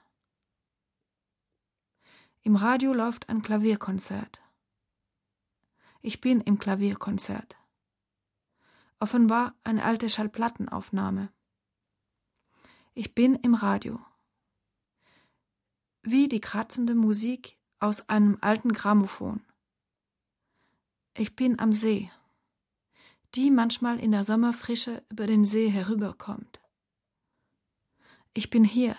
[2.42, 4.40] Im Radio läuft ein Klavierkonzert.
[6.00, 7.56] Ich bin im Klavierkonzert.
[8.98, 11.30] Offenbar eine alte Schallplattenaufnahme.
[12.94, 14.00] Ich bin im Radio.
[16.02, 19.44] Wie die kratzende Musik aus einem alten Grammophon.
[21.14, 22.10] Ich bin am See,
[23.34, 26.62] die manchmal in der Sommerfrische über den See herüberkommt.
[28.32, 28.96] Ich bin hier,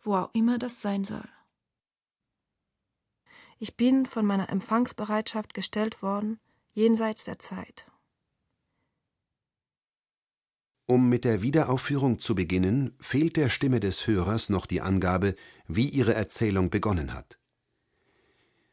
[0.00, 1.28] wo auch immer das sein soll.
[3.58, 6.40] Ich bin von meiner Empfangsbereitschaft gestellt worden,
[6.72, 7.90] jenseits der Zeit.
[10.90, 15.34] Um mit der Wiederaufführung zu beginnen, fehlt der Stimme des Hörers noch die Angabe,
[15.66, 17.38] wie ihre Erzählung begonnen hat.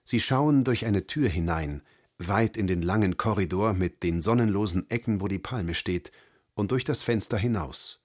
[0.06, 1.82] Sie schauen durch eine Tür hinein,
[2.18, 6.14] weit in den langen Korridor mit den sonnenlosen Ecken, wo die Palme steht,
[6.54, 8.02] und durch das Fenster hinaus.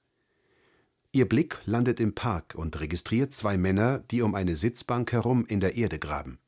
[1.12, 5.60] Ihr Blick landet im Park und registriert zwei Männer, die um eine Sitzbank herum in
[5.60, 6.40] der Erde graben.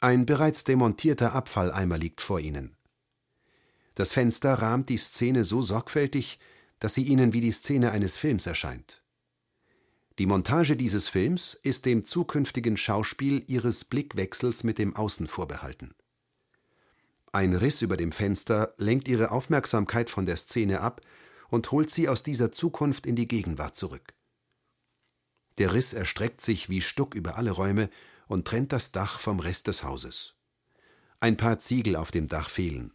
[0.00, 2.74] Ein bereits demontierter Abfalleimer liegt vor ihnen.
[3.94, 6.38] Das Fenster rahmt die Szene so sorgfältig,
[6.80, 9.02] dass sie ihnen wie die Szene eines Films erscheint.
[10.18, 15.94] Die Montage dieses Films ist dem zukünftigen Schauspiel ihres Blickwechsels mit dem Außen vorbehalten.
[17.32, 21.00] Ein Riss über dem Fenster lenkt ihre Aufmerksamkeit von der Szene ab
[21.48, 24.14] und holt sie aus dieser Zukunft in die Gegenwart zurück.
[25.58, 27.90] Der Riss erstreckt sich wie Stuck über alle Räume
[28.28, 30.34] und trennt das Dach vom Rest des Hauses.
[31.18, 32.93] Ein paar Ziegel auf dem Dach fehlen.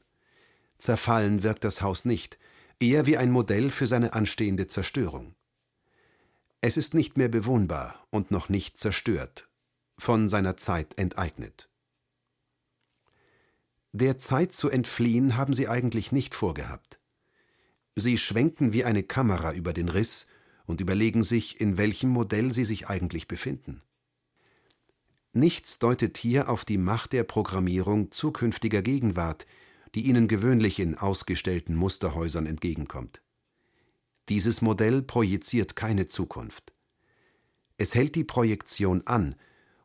[0.79, 2.39] Zerfallen wirkt das Haus nicht,
[2.79, 5.35] eher wie ein Modell für seine anstehende Zerstörung.
[6.61, 9.49] Es ist nicht mehr bewohnbar und noch nicht zerstört,
[9.97, 11.69] von seiner Zeit enteignet.
[13.91, 16.99] Der Zeit zu entfliehen haben sie eigentlich nicht vorgehabt.
[17.95, 20.27] Sie schwenken wie eine Kamera über den Riss
[20.65, 23.81] und überlegen sich, in welchem Modell sie sich eigentlich befinden.
[25.33, 29.47] Nichts deutet hier auf die Macht der Programmierung zukünftiger Gegenwart,
[29.95, 33.21] die ihnen gewöhnlich in ausgestellten Musterhäusern entgegenkommt.
[34.29, 36.73] Dieses Modell projiziert keine Zukunft.
[37.77, 39.35] Es hält die Projektion an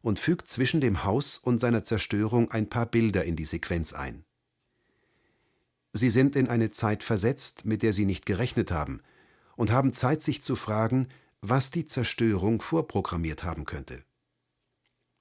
[0.03, 4.25] und fügt zwischen dem Haus und seiner Zerstörung ein paar Bilder in die Sequenz ein.
[5.95, 9.01] Sie sind in eine Zeit versetzt, mit der sie nicht gerechnet haben,
[9.57, 11.09] und haben Zeit, sich zu fragen,
[11.41, 14.05] was die Zerstörung vorprogrammiert haben könnte.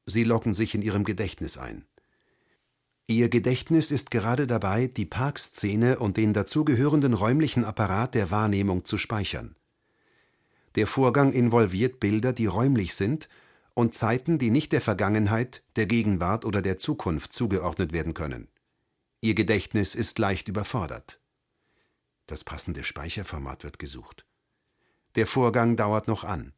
[0.05, 1.85] Sie locken sich in ihrem Gedächtnis ein.
[3.07, 8.97] Ihr Gedächtnis ist gerade dabei, die Parkszene und den dazugehörenden räumlichen Apparat der Wahrnehmung zu
[8.97, 9.55] speichern.
[10.75, 13.27] Der Vorgang involviert Bilder, die räumlich sind
[13.73, 18.47] und Zeiten, die nicht der Vergangenheit, der Gegenwart oder der Zukunft zugeordnet werden können.
[19.19, 21.19] Ihr Gedächtnis ist leicht überfordert.
[22.25, 24.25] Das passende Speicherformat wird gesucht.
[25.15, 26.53] Der Vorgang dauert noch an.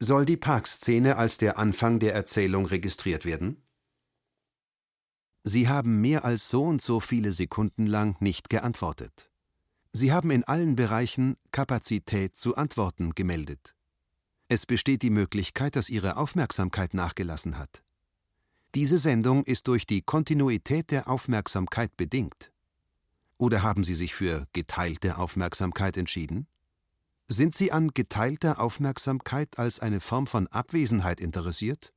[0.00, 3.63] Soll die Parkszene als der Anfang der Erzählung registriert werden?
[5.46, 9.30] Sie haben mehr als so und so viele Sekunden lang nicht geantwortet.
[9.92, 13.76] Sie haben in allen Bereichen Kapazität zu antworten gemeldet.
[14.48, 17.82] Es besteht die Möglichkeit, dass Ihre Aufmerksamkeit nachgelassen hat.
[18.74, 22.50] Diese Sendung ist durch die Kontinuität der Aufmerksamkeit bedingt.
[23.36, 26.46] Oder haben Sie sich für geteilte Aufmerksamkeit entschieden?
[27.28, 31.92] Sind Sie an geteilter Aufmerksamkeit als eine Form von Abwesenheit interessiert?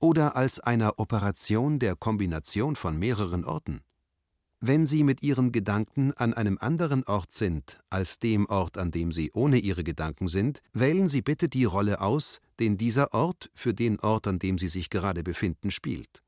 [0.00, 3.82] Oder als einer Operation der Kombination von mehreren Orten.
[4.62, 9.10] Wenn Sie mit Ihren Gedanken an einem anderen Ort sind als dem Ort, an dem
[9.10, 13.72] Sie ohne Ihre Gedanken sind, wählen Sie bitte die Rolle aus, den dieser Ort für
[13.72, 16.22] den Ort, an dem Sie sich gerade befinden, spielt.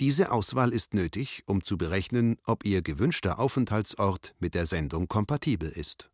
[0.00, 5.70] Diese Auswahl ist nötig, um zu berechnen, ob Ihr gewünschter Aufenthaltsort mit der Sendung kompatibel
[5.70, 6.10] ist.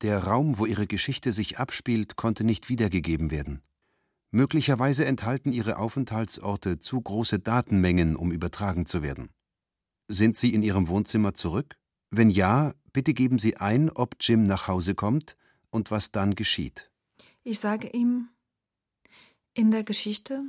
[0.00, 3.60] Der Raum, wo Ihre Geschichte sich abspielt, konnte nicht wiedergegeben werden.
[4.30, 9.30] Möglicherweise enthalten Ihre Aufenthaltsorte zu große Datenmengen, um übertragen zu werden.
[10.08, 11.76] Sind Sie in Ihrem Wohnzimmer zurück?
[12.10, 15.36] Wenn ja, bitte geben Sie ein, ob Jim nach Hause kommt
[15.70, 16.90] und was dann geschieht.
[17.42, 18.28] Ich sage ihm,
[19.54, 20.44] in der Geschichte,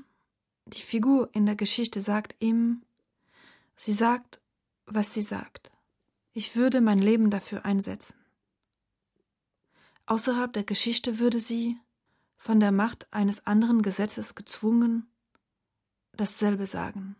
[0.65, 2.83] die Figur in der Geschichte sagt ihm,
[3.75, 4.41] sie sagt,
[4.85, 5.71] was sie sagt.
[6.33, 8.15] Ich würde mein Leben dafür einsetzen.
[10.05, 11.77] Außerhalb der Geschichte würde sie,
[12.39, 15.06] von der Macht eines anderen Gesetzes gezwungen,
[16.13, 17.15] dasselbe sagen.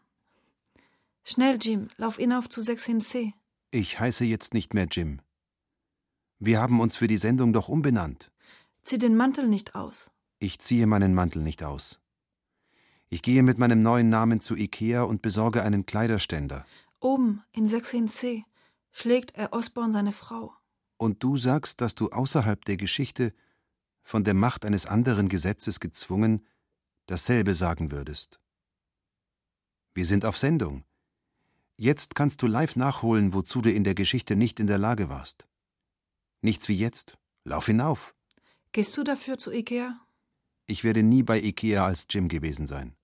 [1.24, 3.34] Schnell, Jim, lauf hinauf zu 16c.
[3.70, 5.22] Ich heiße jetzt nicht mehr Jim.
[6.40, 8.32] Wir haben uns für die Sendung doch umbenannt.
[8.82, 10.10] Zieh den Mantel nicht aus.
[10.40, 12.00] Ich ziehe meinen Mantel nicht aus.
[13.10, 16.66] Ich gehe mit meinem neuen Namen zu Ikea und besorge einen Kleiderständer.
[17.02, 18.44] Oben in 16c
[18.94, 20.54] schlägt er Osborne seine Frau.
[20.96, 23.34] Und du sagst, dass du außerhalb der Geschichte
[24.10, 26.42] von der Macht eines anderen Gesetzes gezwungen,
[27.06, 28.42] dasselbe sagen würdest.
[29.94, 30.84] Wir sind auf Sendung.
[31.78, 35.48] Jetzt kannst du live nachholen, wozu du in der Geschichte nicht in der Lage warst.
[36.42, 37.20] Nichts wie jetzt.
[37.44, 38.16] Lauf hinauf.
[38.72, 40.00] Gehst du dafür zu Ikea?
[40.66, 42.96] Ich werde nie bei Ikea als Jim gewesen sein.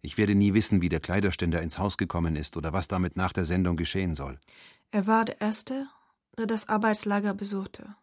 [0.00, 3.34] Ich werde nie wissen, wie der Kleiderständer ins Haus gekommen ist oder was damit nach
[3.34, 4.40] der Sendung geschehen soll.
[4.90, 5.86] Er war der Erste,
[6.38, 7.94] der das Arbeitslager besuchte.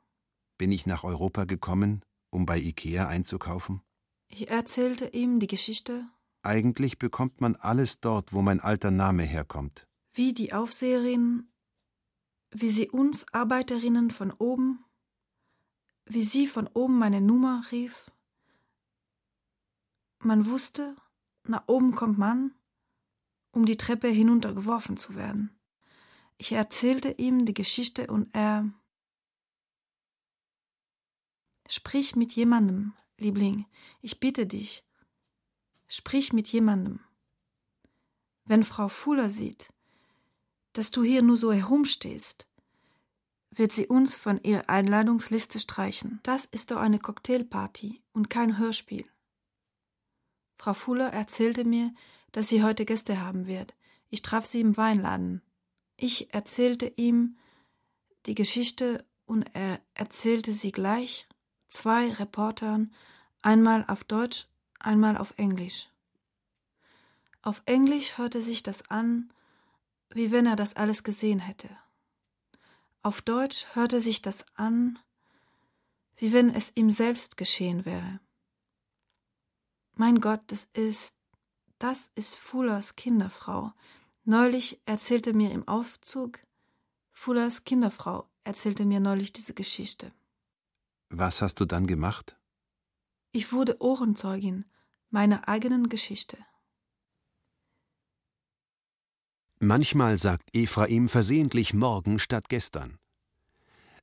[0.63, 3.81] Bin ich nach Europa gekommen, um bei Ikea einzukaufen?
[4.29, 6.07] Ich erzählte ihm die Geschichte.
[6.41, 9.85] Eigentlich bekommt man alles dort, wo mein alter Name herkommt.
[10.13, 11.51] Wie die Aufseherin,
[12.51, 14.85] wie sie uns Arbeiterinnen von oben,
[16.05, 18.09] wie sie von oben meine Nummer rief.
[20.19, 20.95] Man wusste,
[21.45, 22.53] nach oben kommt man,
[23.51, 25.59] um die Treppe hinuntergeworfen zu werden.
[26.37, 28.71] Ich erzählte ihm die Geschichte und er
[31.75, 33.65] Sprich mit jemandem, Liebling,
[34.03, 34.83] ich bitte dich.
[35.87, 36.99] Sprich mit jemandem.
[38.45, 39.73] Wenn Frau Fuller sieht,
[40.73, 42.47] dass du hier nur so herumstehst,
[43.49, 46.19] wird sie uns von ihrer Einladungsliste streichen.
[46.21, 49.07] Das ist doch eine Cocktailparty und kein Hörspiel.
[50.59, 51.91] Frau Fuller erzählte mir,
[52.33, 53.73] dass sie heute Gäste haben wird.
[54.11, 55.41] Ich traf sie im Weinladen.
[55.97, 57.39] Ich erzählte ihm
[58.27, 61.27] die Geschichte und er erzählte sie gleich
[61.73, 62.93] zwei Reportern,
[63.41, 64.47] einmal auf Deutsch,
[64.79, 65.89] einmal auf Englisch.
[67.41, 69.33] Auf Englisch hörte sich das an,
[70.09, 71.69] wie wenn er das alles gesehen hätte.
[73.01, 74.99] Auf Deutsch hörte sich das an,
[76.15, 78.19] wie wenn es ihm selbst geschehen wäre.
[79.95, 81.13] Mein Gott, das ist,
[81.79, 83.73] das ist Fullers Kinderfrau.
[84.23, 86.39] Neulich erzählte mir im Aufzug,
[87.11, 90.11] Fullers Kinderfrau erzählte mir neulich diese Geschichte.
[91.15, 92.39] Was hast du dann gemacht?
[93.33, 94.65] Ich wurde Ohrenzeugin
[95.11, 96.39] meiner eigenen Geschichte.
[99.59, 102.97] Manchmal sagt Ephraim versehentlich morgen statt gestern.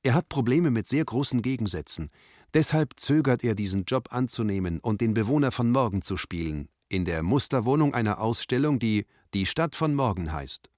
[0.04, 2.10] Er hat Probleme mit sehr großen Gegensätzen.
[2.54, 7.24] Deshalb zögert er, diesen Job anzunehmen und den Bewohner von morgen zu spielen, in der
[7.24, 10.70] Musterwohnung einer Ausstellung, die Die Stadt von morgen heißt.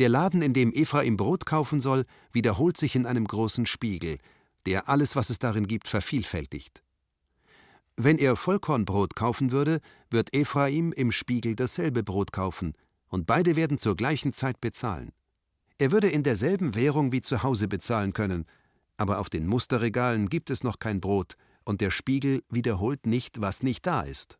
[0.00, 4.18] Der Laden, in dem Ephraim Brot kaufen soll, wiederholt sich in einem großen Spiegel,
[4.66, 6.82] der alles, was es darin gibt, vervielfältigt.
[7.96, 12.74] Wenn er Vollkornbrot kaufen würde, wird Ephraim im Spiegel dasselbe Brot kaufen,
[13.08, 15.12] und beide werden zur gleichen Zeit bezahlen.
[15.78, 18.44] Er würde in derselben Währung wie zu Hause bezahlen können,
[18.96, 23.62] aber auf den Musterregalen gibt es noch kein Brot, und der Spiegel wiederholt nicht, was
[23.62, 24.38] nicht da ist.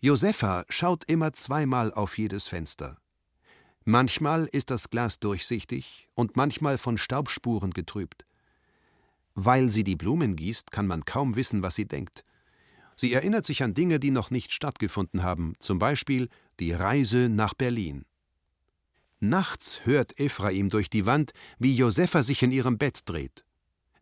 [0.00, 2.98] Josepha schaut immer zweimal auf jedes Fenster.
[3.84, 8.24] Manchmal ist das Glas durchsichtig und manchmal von Staubspuren getrübt.
[9.34, 12.24] Weil sie die Blumen gießt, kann man kaum wissen, was sie denkt.
[12.96, 16.28] Sie erinnert sich an Dinge, die noch nicht stattgefunden haben, zum Beispiel
[16.60, 18.04] die Reise nach Berlin.
[19.20, 23.44] Nachts hört Ephraim durch die Wand, wie Josepha sich in ihrem Bett dreht.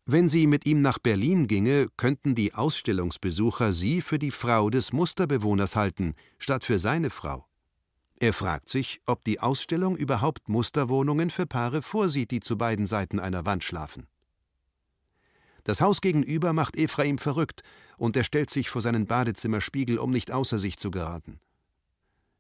[0.07, 4.93] Wenn sie mit ihm nach Berlin ginge, könnten die Ausstellungsbesucher sie für die Frau des
[4.93, 7.47] Musterbewohners halten, statt für seine Frau.
[8.19, 13.21] Er fragt sich, ob die Ausstellung überhaupt Musterwohnungen für Paare vorsieht, die zu beiden Seiten
[13.21, 14.09] einer Wand schlafen.
[15.65, 17.63] Das Haus gegenüber macht Ephraim verrückt,
[17.97, 21.39] und er stellt sich vor seinen Badezimmerspiegel, um nicht außer sich zu geraten.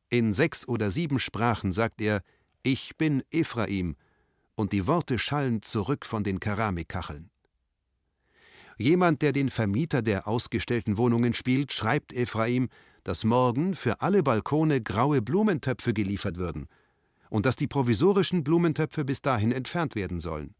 [0.08, 2.22] In sechs oder sieben Sprachen sagt er
[2.62, 3.96] Ich bin Ephraim,
[4.54, 7.30] und die Worte schallen zurück von den Keramikkacheln.
[8.76, 12.68] Jemand, der den Vermieter der ausgestellten Wohnungen spielt, schreibt Ephraim,
[13.04, 16.66] dass morgen für alle Balkone graue Blumentöpfe geliefert würden
[17.28, 20.54] und dass die provisorischen Blumentöpfe bis dahin entfernt werden sollen.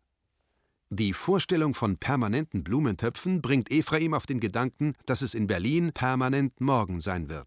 [0.93, 6.61] Die Vorstellung von permanenten Blumentöpfen bringt Ephraim auf den Gedanken, dass es in Berlin permanent
[6.61, 7.47] morgen sein wird.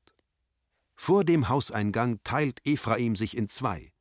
[0.96, 3.92] Vor dem Hauseingang teilt Ephraim sich in zwei.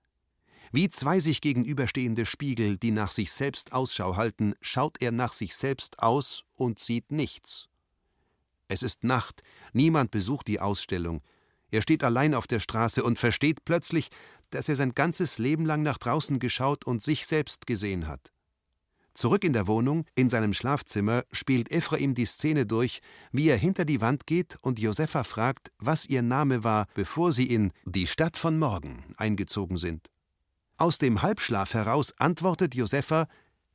[0.71, 5.57] Wie zwei sich gegenüberstehende Spiegel, die nach sich selbst Ausschau halten, schaut er nach sich
[5.57, 7.69] selbst aus und sieht nichts.
[8.69, 11.21] Es ist Nacht, niemand besucht die Ausstellung.
[11.73, 14.09] Er steht allein auf der Straße und versteht plötzlich,
[14.51, 18.32] dass er sein ganzes Leben lang nach draußen geschaut und sich selbst gesehen hat.
[19.15, 23.85] Zurück in der Wohnung, in seinem Schlafzimmer, spielt Ephraim die Szene durch, wie er hinter
[23.85, 28.37] die Wand geht und Josepha fragt, was ihr Name war, bevor sie in Die Stadt
[28.37, 30.09] von morgen eingezogen sind.
[30.79, 33.27] Aus dem Halbschlaf heraus antwortet Josepha,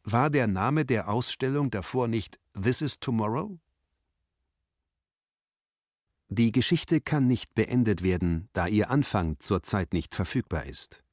[0.03, 3.59] war der Name der Ausstellung davor nicht This is Tomorrow?
[6.29, 11.03] Die Geschichte kann nicht beendet werden, da ihr Anfang zurzeit nicht verfügbar ist.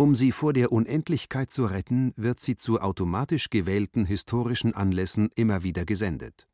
[0.00, 5.64] Um sie vor der Unendlichkeit zu retten, wird sie zu automatisch gewählten historischen Anlässen immer
[5.64, 6.46] wieder gesendet.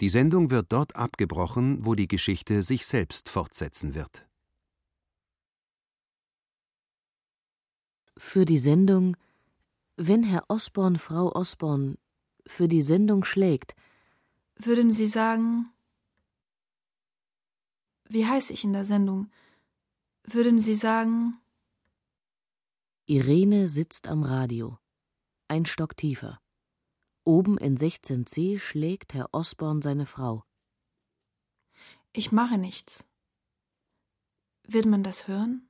[0.00, 4.24] Die Sendung wird dort abgebrochen, wo die Geschichte sich selbst fortsetzen wird.
[8.16, 9.16] Für die Sendung
[9.96, 11.98] Wenn Herr Osborn Frau Osborn
[12.46, 13.74] für die Sendung schlägt,
[14.54, 15.72] Würden Sie sagen,
[18.08, 19.28] wie heiße ich in der Sendung?
[20.22, 21.39] Würden Sie sagen,
[23.10, 24.78] Irene sitzt am Radio.
[25.48, 26.40] Ein Stock tiefer.
[27.24, 30.44] Oben in 16c schlägt Herr Osborn seine Frau.
[32.12, 33.04] Ich mache nichts.
[34.62, 35.68] Wird man das hören?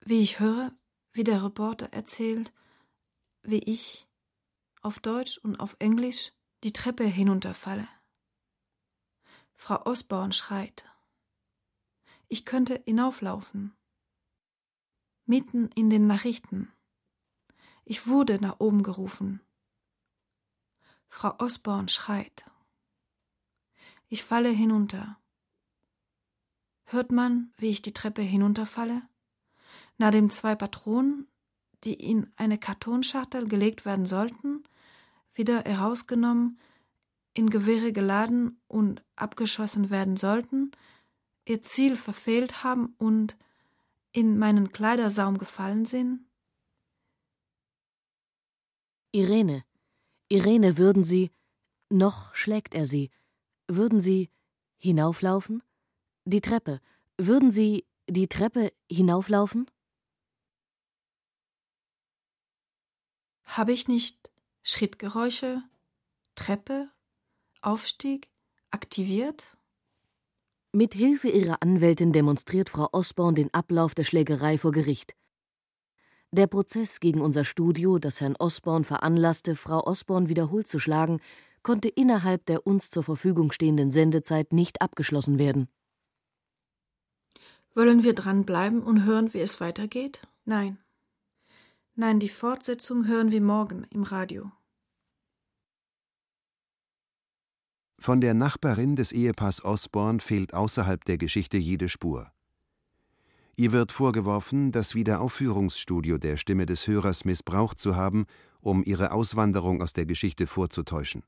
[0.00, 0.70] Wie ich höre,
[1.14, 2.52] wie der Reporter erzählt,
[3.40, 4.06] wie ich
[4.82, 7.88] auf Deutsch und auf Englisch die Treppe hinunterfalle.
[9.54, 10.84] Frau Osborn schreit.
[12.28, 13.74] Ich könnte hinauflaufen.
[15.30, 16.72] Mitten in den Nachrichten.
[17.84, 19.40] Ich wurde nach oben gerufen.
[21.06, 22.44] Frau Osborn schreit.
[24.08, 25.20] Ich falle hinunter.
[26.82, 29.02] Hört man, wie ich die Treppe hinunterfalle?
[29.98, 31.28] Nachdem zwei Patronen,
[31.84, 34.64] die in eine Kartonschachtel gelegt werden sollten,
[35.32, 36.58] wieder herausgenommen,
[37.34, 40.72] in Gewehre geladen und abgeschossen werden sollten,
[41.46, 43.36] ihr Ziel verfehlt haben und
[44.12, 46.26] in meinen Kleidersaum gefallen sind?
[49.12, 49.64] Irene,
[50.28, 51.32] Irene, würden Sie,
[51.88, 53.10] noch schlägt er sie,
[53.66, 54.30] würden Sie
[54.76, 55.62] hinauflaufen?
[56.24, 56.80] Die Treppe,
[57.18, 59.68] würden Sie die Treppe hinauflaufen?
[63.44, 64.30] Habe ich nicht
[64.62, 65.62] Schrittgeräusche,
[66.36, 66.90] Treppe,
[67.62, 68.30] Aufstieg
[68.70, 69.56] aktiviert?
[70.72, 75.16] Mit Hilfe ihrer Anwältin demonstriert Frau Osborn den Ablauf der Schlägerei vor Gericht.
[76.30, 81.20] Der Prozess gegen unser Studio, das Herrn Osborn veranlasste, Frau Osborn wiederholt zu schlagen,
[81.64, 85.66] konnte innerhalb der uns zur Verfügung stehenden Sendezeit nicht abgeschlossen werden.
[87.74, 90.22] Wollen wir dranbleiben und hören, wie es weitergeht?
[90.44, 90.78] Nein.
[91.96, 94.52] Nein, die Fortsetzung hören wir morgen im Radio.
[98.02, 102.32] Von der Nachbarin des Ehepaars Osborn fehlt außerhalb der Geschichte jede Spur.
[103.56, 108.24] Ihr wird vorgeworfen, das Wiederaufführungsstudio der Stimme des Hörers missbraucht zu haben,
[108.62, 111.24] um ihre Auswanderung aus der Geschichte vorzutäuschen.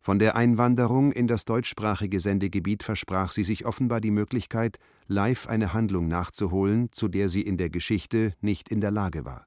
[0.00, 5.72] Von der Einwanderung in das deutschsprachige Sendegebiet versprach sie sich offenbar die Möglichkeit, live eine
[5.72, 9.46] Handlung nachzuholen, zu der sie in der Geschichte nicht in der Lage war.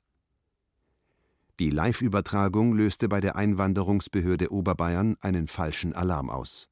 [1.60, 6.68] Die Live-Übertragung löste bei der Einwanderungsbehörde Oberbayern einen falschen Alarm aus.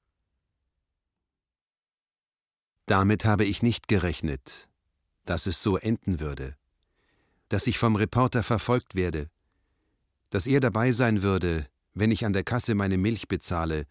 [2.86, 4.68] Damit habe ich nicht gerechnet,
[5.24, 6.58] dass es so enden würde,
[7.48, 9.30] dass ich vom Reporter verfolgt werde,
[10.30, 13.86] dass er dabei sein würde, wenn ich an der Kasse meine Milch bezahle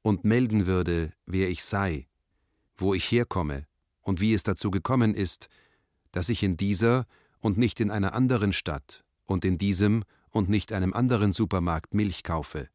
[0.00, 2.06] und melden würde, wer ich sei,
[2.78, 3.66] wo ich herkomme
[4.00, 5.48] und wie es dazu gekommen ist,
[6.10, 7.06] dass ich in dieser
[7.40, 12.24] und nicht in einer anderen Stadt und in diesem und nicht einem anderen Supermarkt Milch
[12.24, 12.68] kaufe.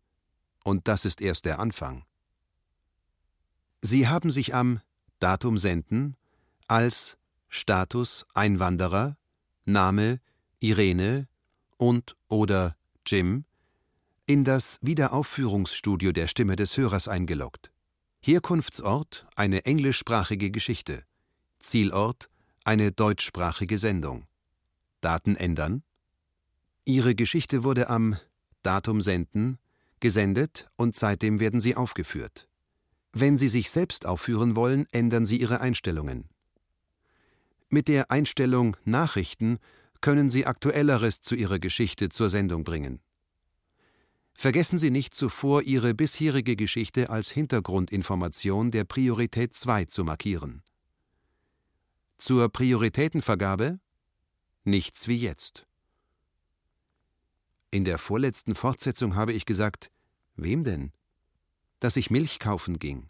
[0.63, 2.05] Und das ist erst der Anfang.
[3.81, 4.79] Sie haben sich am
[5.19, 6.15] Datum senden
[6.67, 7.17] als
[7.49, 9.17] Status Einwanderer,
[9.65, 10.19] Name
[10.59, 11.27] Irene
[11.77, 13.45] und oder Jim
[14.25, 17.71] in das Wiederaufführungsstudio der Stimme des Hörers eingeloggt.
[18.19, 21.03] Herkunftsort eine englischsprachige Geschichte.
[21.59, 22.29] Zielort
[22.65, 24.27] eine deutschsprachige Sendung.
[24.99, 25.83] Daten ändern.
[26.87, 28.17] Ihre Geschichte wurde am
[28.63, 29.57] Datum senden
[29.99, 32.47] gesendet und seitdem werden sie aufgeführt.
[33.11, 36.29] Wenn Sie sich selbst aufführen wollen, ändern Sie Ihre Einstellungen.
[37.69, 39.59] Mit der Einstellung Nachrichten
[39.99, 43.01] können Sie Aktuelleres zu Ihrer Geschichte zur Sendung bringen.
[44.33, 50.61] Vergessen Sie nicht zuvor, Ihre bisherige Geschichte als Hintergrundinformation der Priorität 2 zu markieren.
[52.17, 53.79] Zur Prioritätenvergabe
[54.63, 55.66] nichts wie jetzt.
[57.69, 59.91] In der vorletzten Fortsetzung habe ich gesagt,
[60.35, 60.91] wem denn?
[61.79, 63.09] dass ich Milch kaufen ging,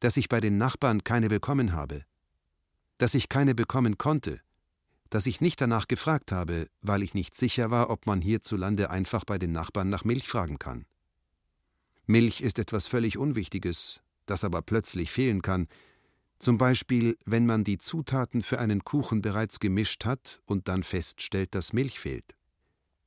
[0.00, 2.04] dass ich bei den Nachbarn keine bekommen habe,
[2.98, 4.40] dass ich keine bekommen konnte,
[5.10, 9.24] dass ich nicht danach gefragt habe, weil ich nicht sicher war, ob man hierzulande einfach
[9.24, 10.86] bei den Nachbarn nach Milch fragen kann.
[12.06, 15.66] Milch ist etwas völlig Unwichtiges, das aber plötzlich fehlen kann,
[16.38, 21.54] zum Beispiel, wenn man die Zutaten für einen Kuchen bereits gemischt hat und dann feststellt,
[21.54, 22.34] dass Milch fehlt.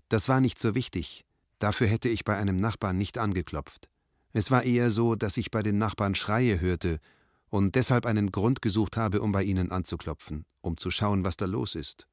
[0.10, 1.26] Das war nicht so wichtig,
[1.60, 3.90] dafür hätte ich bei einem Nachbarn nicht angeklopft.
[4.34, 7.00] Es war eher so, dass ich bei den Nachbarn Schreie hörte
[7.50, 11.46] und deshalb einen Grund gesucht habe, um bei ihnen anzuklopfen, um zu schauen, was da
[11.46, 12.08] los ist.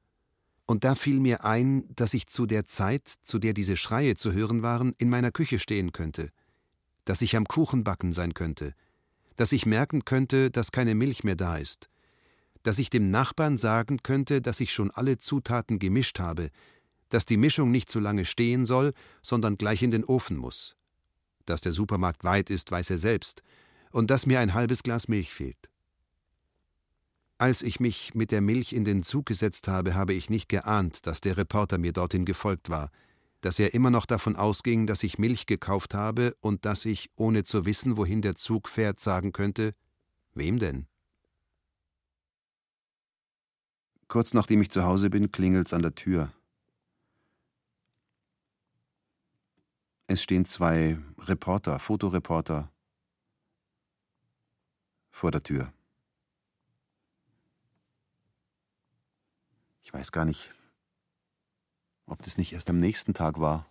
[0.66, 4.32] Und da fiel mir ein, dass ich zu der Zeit, zu der diese Schreie zu
[4.32, 6.30] hören waren, in meiner Küche stehen könnte,
[7.04, 8.72] dass ich am Kuchenbacken sein könnte,
[9.36, 11.90] dass ich merken könnte, dass keine Milch mehr da ist,
[12.62, 16.50] dass ich dem Nachbarn sagen könnte, dass ich schon alle Zutaten gemischt habe,
[17.12, 20.76] dass die Mischung nicht zu lange stehen soll, sondern gleich in den Ofen muss,
[21.44, 23.42] Dass der Supermarkt weit ist, weiß er selbst,
[23.90, 25.68] und dass mir ein halbes Glas Milch fehlt.
[27.36, 31.06] Als ich mich mit der Milch in den Zug gesetzt habe, habe ich nicht geahnt,
[31.06, 32.90] dass der Reporter mir dorthin gefolgt war,
[33.42, 37.44] dass er immer noch davon ausging, dass ich Milch gekauft habe und dass ich, ohne
[37.44, 39.74] zu wissen, wohin der Zug fährt, sagen könnte
[40.34, 40.86] Wem denn?
[44.08, 46.32] Kurz nachdem ich zu Hause bin, klingelt's an der Tür.
[50.12, 52.70] Es stehen zwei Reporter, Fotoreporter
[55.10, 55.72] vor der Tür.
[59.82, 60.52] Ich weiß gar nicht,
[62.04, 63.66] ob das nicht erst am nächsten Tag war.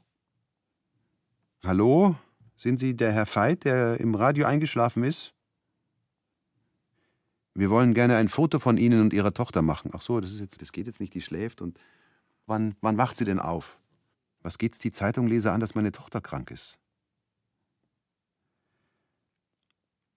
[1.64, 2.16] Hallo?
[2.56, 5.36] Sind Sie der Herr Veit, der im Radio eingeschlafen ist?
[7.54, 9.92] Wir wollen gerne ein Foto von Ihnen und Ihrer Tochter machen.
[9.94, 11.62] Ach so, das, ist jetzt, das geht jetzt nicht, die schläft.
[11.62, 11.80] Und
[12.48, 13.78] wann, wann wacht sie denn auf?
[14.42, 16.80] Was geht's die Zeitungleser an, dass meine Tochter krank ist?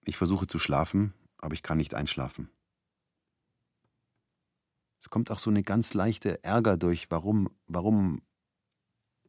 [0.05, 2.49] Ich versuche zu schlafen, aber ich kann nicht einschlafen.
[4.99, 7.11] Es kommt auch so eine ganz leichte Ärger durch.
[7.11, 8.21] Warum, warum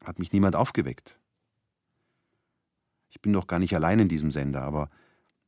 [0.03, 1.19] hat mich niemand aufgeweckt?
[3.11, 4.91] Ich bin doch gar nicht allein in diesem Sender, aber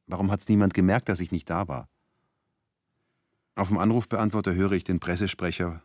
[0.07, 1.89] warum hat es niemand gemerkt, dass ich nicht da war?
[3.55, 5.83] Auf dem Anrufbeantworter höre ich den Pressesprecher,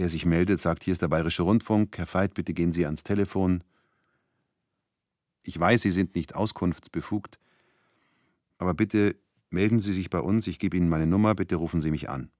[0.00, 3.02] der sich meldet, sagt, hier ist der Bayerische Rundfunk, Herr Veit, bitte gehen Sie ans
[3.02, 3.62] Telefon.
[5.42, 7.38] Ich weiß, Sie sind nicht auskunftsbefugt,
[8.56, 9.14] aber bitte
[9.50, 12.30] melden Sie sich bei uns, ich gebe Ihnen meine Nummer, bitte rufen Sie mich an.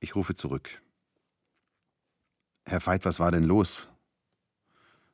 [0.00, 0.82] Ich rufe zurück.
[2.64, 3.88] Herr Veit, was war denn los?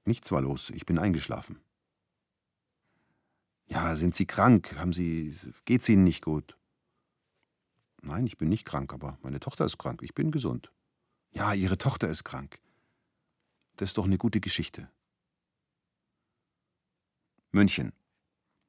[0.05, 1.59] Nichts war los, ich bin eingeschlafen.
[3.67, 4.77] Ja, sind Sie krank?
[4.77, 5.35] Haben Sie.
[5.65, 6.57] Geht's Ihnen nicht gut?
[8.05, 10.03] Nein, ich bin nicht krank, aber meine Tochter ist krank.
[10.03, 10.71] Ich bin gesund.
[11.31, 12.61] Ja, Ihre Tochter ist krank.
[13.77, 14.91] Das ist doch eine gute Geschichte.
[17.51, 17.93] München.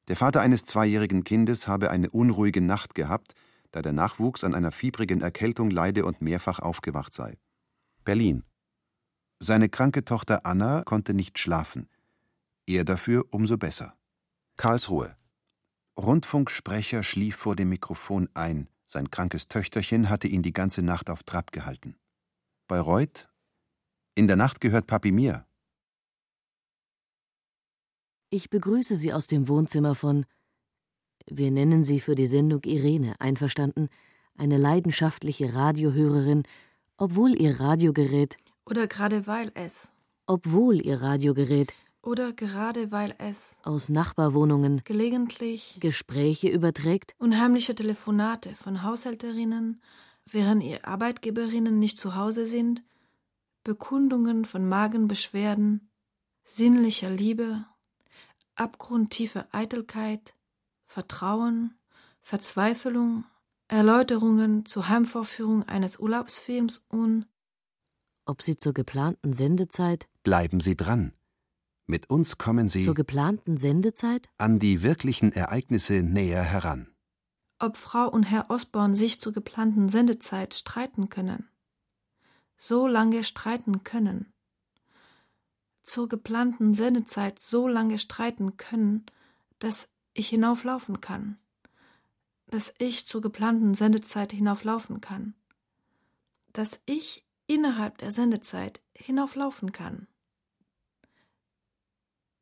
[0.08, 3.34] Der Vater eines zweijährigen Kindes habe eine unruhige Nacht gehabt,
[3.72, 7.38] da der Nachwuchs an einer fiebrigen Erkältung leide und mehrfach aufgewacht sei.
[8.06, 8.44] Berlin.
[9.40, 11.90] Seine kranke Tochter Anna konnte nicht schlafen.
[12.66, 13.98] Er dafür umso besser.
[14.56, 15.18] Karlsruhe.
[16.00, 18.70] Rundfunksprecher schlief vor dem Mikrofon ein.
[18.86, 21.98] Sein krankes Töchterchen hatte ihn die ganze Nacht auf Trab gehalten.
[22.68, 23.28] Bayreuth?
[24.16, 25.46] In der Nacht gehört Papi mir.
[28.30, 30.26] Ich begrüße Sie aus dem Wohnzimmer von,
[31.28, 33.90] wir nennen sie für die Sendung Irene, einverstanden,
[34.38, 36.44] eine leidenschaftliche Radiohörerin,
[36.98, 38.38] obwohl ihr Radiogerät.
[38.66, 39.90] Oder gerade weil es.
[40.28, 41.74] Obwohl ihr Radiogerät
[42.06, 44.82] oder gerade weil es aus Nachbarwohnungen.
[44.86, 49.82] gelegentlich Gespräche überträgt, unheimliche Telefonate von Haushälterinnen,
[50.26, 52.84] während ihr Arbeitgeberinnen nicht zu Hause sind,
[53.64, 55.90] Bekundungen von Magenbeschwerden,
[56.44, 57.66] sinnlicher Liebe,
[58.56, 60.36] abgrundtiefe Eitelkeit,
[60.86, 61.74] Vertrauen,
[62.22, 63.26] Verzweiflung,
[63.68, 67.26] Erläuterungen zur Heimvorführung eines Urlaubsfilms und
[68.28, 70.08] ob sie zur geplanten Sendezeit?
[70.24, 71.14] Bleiben Sie dran
[71.88, 76.88] mit uns kommen Sie zur geplanten Sendezeit an die wirklichen Ereignisse näher heran.
[77.60, 81.48] Ob Frau und Herr Osborn sich zur geplanten Sendezeit streiten können.
[82.58, 84.34] So lange streiten können.
[85.84, 89.06] Zur geplanten Sendezeit so lange streiten können,
[89.60, 91.38] dass ich hinauflaufen kann.
[92.48, 95.36] Dass ich zur geplanten Sendezeit hinauflaufen kann.
[96.52, 100.08] Dass ich innerhalb der Sendezeit hinauflaufen kann.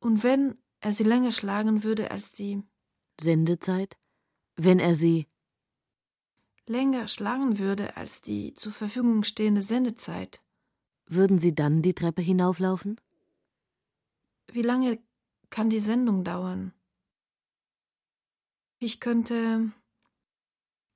[0.03, 2.61] Und wenn er sie länger schlagen würde als die
[3.21, 3.97] Sendezeit?
[4.57, 5.27] Wenn er sie
[6.65, 10.41] länger schlagen würde als die zur Verfügung stehende Sendezeit.
[11.05, 12.99] Würden Sie dann die Treppe hinauflaufen?
[14.47, 15.01] Wie lange
[15.49, 16.73] kann die Sendung dauern?
[18.79, 19.71] Ich könnte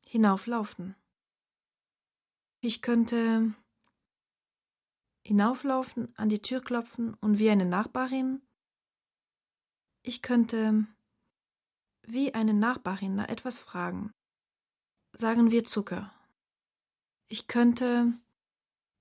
[0.02, 0.96] hinauflaufen.
[2.60, 3.54] Ich könnte
[5.22, 8.42] hinauflaufen, an die Tür klopfen und wie eine Nachbarin
[10.08, 10.88] ich könnte
[12.04, 14.14] wie eine Nachbarin nach etwas fragen.
[15.12, 16.14] Sagen wir Zucker.
[17.28, 18.14] Ich könnte,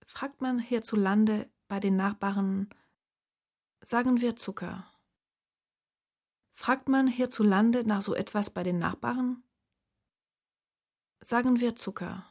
[0.05, 2.71] fragt man hierzulande bei den Nachbarn,
[3.81, 4.91] sagen wir Zucker.
[6.55, 9.45] Fragt man hierzulande nach so etwas bei den Nachbarn?
[11.21, 12.29] Sagen wir Zucker.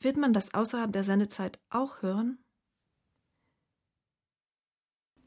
[0.00, 2.43] Wird man das außerhalb der Sendezeit auch hören?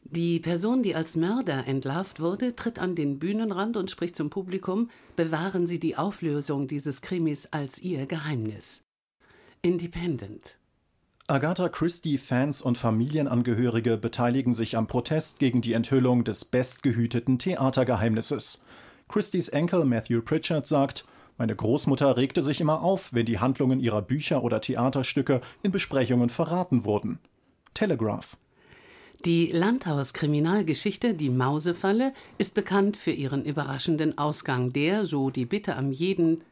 [0.10, 4.90] Die Person, die als Mörder entlarvt wurde, tritt an den Bühnenrand und spricht zum Publikum,
[5.18, 8.86] bewahren Sie die Auflösung dieses Krimis als Ihr Geheimnis.
[9.62, 10.56] Independent.
[11.28, 18.62] Agatha Christie-Fans und Familienangehörige beteiligen sich am Protest gegen die Enthüllung des bestgehüteten Theatergeheimnisses.
[19.10, 21.04] Christies Enkel Matthew Pritchard sagt,
[21.38, 26.30] meine Großmutter regte sich immer auf, wenn die Handlungen ihrer Bücher oder Theaterstücke in Besprechungen
[26.30, 27.20] verraten wurden.
[27.74, 28.38] Telegraph.
[29.26, 35.92] Die Landhaus-Kriminalgeschichte Die Mausefalle ist bekannt für ihren überraschenden Ausgang, der, so die Bitte am
[35.92, 36.44] jeden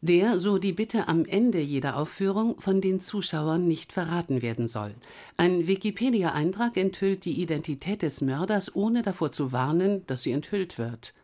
[0.00, 4.94] der, so die Bitte am Ende jeder Aufführung, von den Zuschauern nicht verraten werden soll.
[5.38, 11.14] Ein Wikipedia-Eintrag enthüllt die Identität des Mörders, ohne davor zu warnen, dass sie enthüllt wird.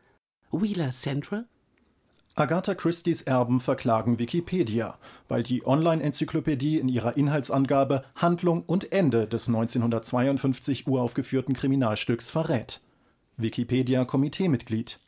[0.51, 1.47] Wheeler Central?
[2.37, 9.49] Agatha Christie's Erben verklagen Wikipedia, weil die Online-Enzyklopädie in ihrer Inhaltsangabe Handlung und Ende des
[9.49, 12.81] 1952 uraufgeführten Kriminalstücks verrät.
[13.37, 15.01] Wikipedia-Komiteemitglied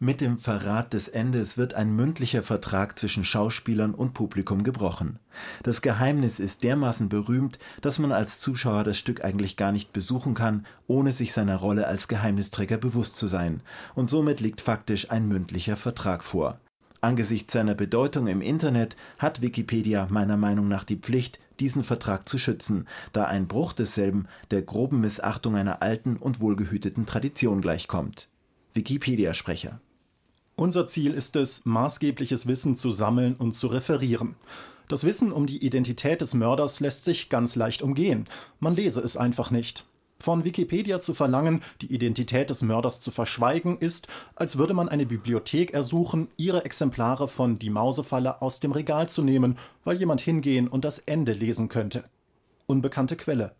[0.00, 5.18] mit dem Verrat des Endes wird ein mündlicher Vertrag zwischen Schauspielern und Publikum gebrochen.
[5.64, 10.34] Das Geheimnis ist dermaßen berühmt, dass man als Zuschauer das Stück eigentlich gar nicht besuchen
[10.34, 13.60] kann, ohne sich seiner Rolle als Geheimnisträger bewusst zu sein,
[13.96, 16.60] und somit liegt faktisch ein mündlicher Vertrag vor.
[17.00, 22.38] Angesichts seiner Bedeutung im Internet hat Wikipedia meiner Meinung nach die Pflicht, diesen Vertrag zu
[22.38, 28.28] schützen, da ein Bruch desselben der groben Missachtung einer alten und wohlgehüteten Tradition gleichkommt.
[28.74, 29.80] Wikipedia-Sprecher
[30.58, 34.36] unser Ziel ist es, maßgebliches Wissen zu sammeln und zu referieren.
[34.88, 38.26] Das Wissen um die Identität des Mörders lässt sich ganz leicht umgehen.
[38.58, 39.84] Man lese es einfach nicht.
[40.20, 45.06] Von Wikipedia zu verlangen, die Identität des Mörders zu verschweigen, ist, als würde man eine
[45.06, 50.66] Bibliothek ersuchen, ihre Exemplare von Die Mausefalle aus dem Regal zu nehmen, weil jemand hingehen
[50.66, 52.04] und das Ende lesen könnte.
[52.66, 53.54] Unbekannte Quelle.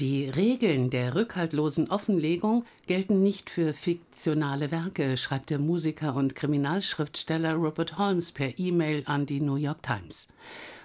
[0.00, 7.54] Die Regeln der rückhaltlosen Offenlegung gelten nicht für fiktionale Werke, schreibt der Musiker und Kriminalschriftsteller
[7.54, 10.28] Robert Holmes per E-Mail an die New York Times.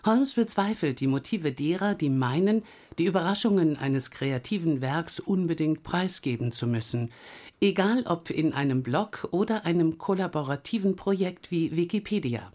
[0.04, 2.64] Holmes bezweifelt die Motive derer, die meinen,
[2.98, 7.12] die Überraschungen eines kreativen Werks unbedingt preisgeben zu müssen,
[7.62, 12.52] egal ob in einem Blog oder einem kollaborativen Projekt wie Wikipedia.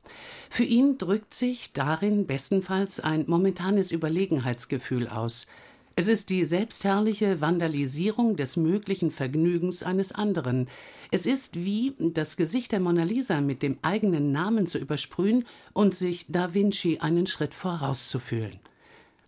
[0.50, 5.46] Für ihn drückt sich darin bestenfalls ein momentanes Überlegenheitsgefühl aus–
[5.98, 10.68] es ist die selbstherrliche Vandalisierung des möglichen Vergnügens eines anderen.
[11.10, 15.96] Es ist wie das Gesicht der Mona Lisa mit dem eigenen Namen zu übersprühen und
[15.96, 18.60] sich Da Vinci einen Schritt vorauszufühlen.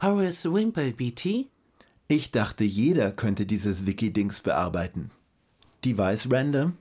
[0.00, 1.48] Horace Wimple, BT?
[2.06, 5.10] Ich dachte, jeder könnte dieses Wiki-Dings bearbeiten.
[5.84, 6.76] Device Random?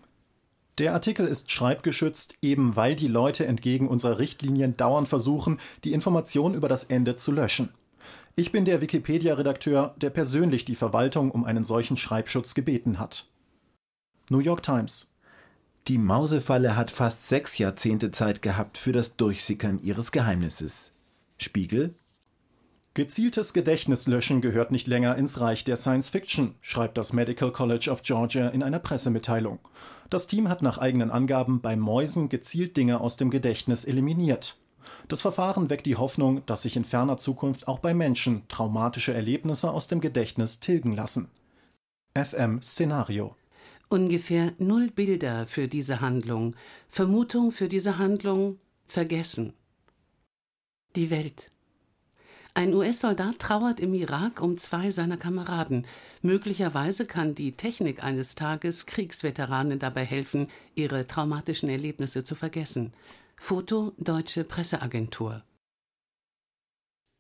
[0.77, 6.53] Der Artikel ist schreibgeschützt, eben weil die Leute entgegen unserer Richtlinien dauernd versuchen, die Information
[6.53, 7.69] über das Ende zu löschen.
[8.35, 13.25] Ich bin der Wikipedia-Redakteur, der persönlich die Verwaltung um einen solchen Schreibschutz gebeten hat.
[14.29, 15.13] New York Times.
[15.87, 20.91] Die Mausefalle hat fast sechs Jahrzehnte Zeit gehabt für das Durchsickern ihres Geheimnisses.
[21.37, 21.95] Spiegel.
[22.93, 28.03] Gezieltes Gedächtnislöschen gehört nicht länger ins Reich der Science Fiction, schreibt das Medical College of
[28.03, 29.59] Georgia in einer Pressemitteilung.
[30.09, 34.57] Das Team hat nach eigenen Angaben bei Mäusen gezielt Dinge aus dem Gedächtnis eliminiert.
[35.07, 39.71] Das Verfahren weckt die Hoffnung, dass sich in ferner Zukunft auch bei Menschen traumatische Erlebnisse
[39.71, 41.29] aus dem Gedächtnis tilgen lassen.
[42.15, 43.35] FM Szenario
[43.87, 46.55] Ungefähr null Bilder für diese Handlung,
[46.89, 49.53] Vermutung für diese Handlung, vergessen.
[50.95, 51.49] Die Welt.
[52.55, 55.87] Ein US-Soldat trauert im Irak um zwei seiner Kameraden.
[56.21, 62.93] Möglicherweise kann die Technik eines Tages Kriegsveteranen dabei helfen, ihre traumatischen Erlebnisse zu vergessen.
[63.41, 65.43] Foto Deutsche Presseagentur.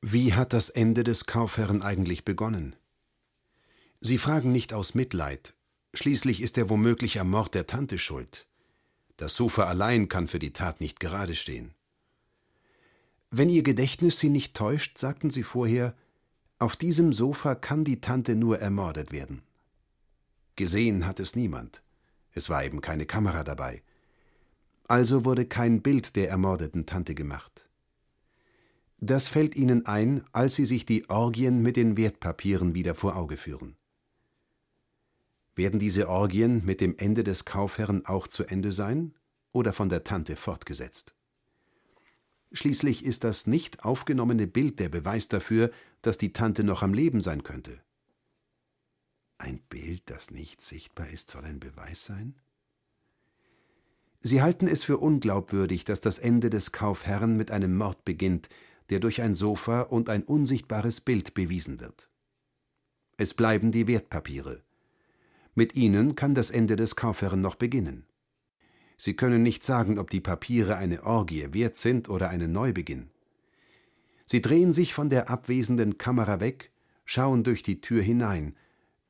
[0.01, 2.75] Wie hat das Ende des Kaufherrn eigentlich begonnen?
[3.99, 5.55] Sie fragen nicht aus Mitleid.
[5.95, 8.47] Schließlich ist er womöglich am Mord der Tante schuld.
[9.17, 11.73] Das Sofa allein kann für die Tat nicht gerade stehen.
[13.31, 15.95] Wenn Ihr Gedächtnis Sie nicht täuscht, sagten Sie vorher,
[16.59, 19.41] auf diesem Sofa kann die Tante nur ermordet werden.
[20.57, 21.81] Gesehen hat es niemand.
[22.33, 23.81] Es war eben keine Kamera dabei.
[24.89, 27.69] Also wurde kein Bild der ermordeten Tante gemacht.
[28.97, 33.37] Das fällt ihnen ein, als sie sich die Orgien mit den Wertpapieren wieder vor Auge
[33.37, 33.77] führen.
[35.55, 39.13] Werden diese Orgien mit dem Ende des Kaufherrn auch zu Ende sein
[39.51, 41.13] oder von der Tante fortgesetzt?
[42.51, 45.69] Schließlich ist das nicht aufgenommene Bild der Beweis dafür,
[46.01, 47.79] dass die Tante noch am Leben sein könnte.
[49.37, 52.41] Ein Bild, das nicht sichtbar ist, soll ein Beweis sein?
[54.21, 58.49] Sie halten es für unglaubwürdig, dass das Ende des Kaufherrn mit einem Mord beginnt,
[58.89, 62.09] der durch ein Sofa und ein unsichtbares Bild bewiesen wird.
[63.17, 64.61] Es bleiben die Wertpapiere.
[65.55, 68.05] Mit ihnen kann das Ende des Kaufherrn noch beginnen.
[68.97, 73.09] Sie können nicht sagen, ob die Papiere eine Orgie wert sind oder einen Neubeginn.
[74.25, 76.71] Sie drehen sich von der abwesenden Kamera weg,
[77.03, 78.55] schauen durch die Tür hinein,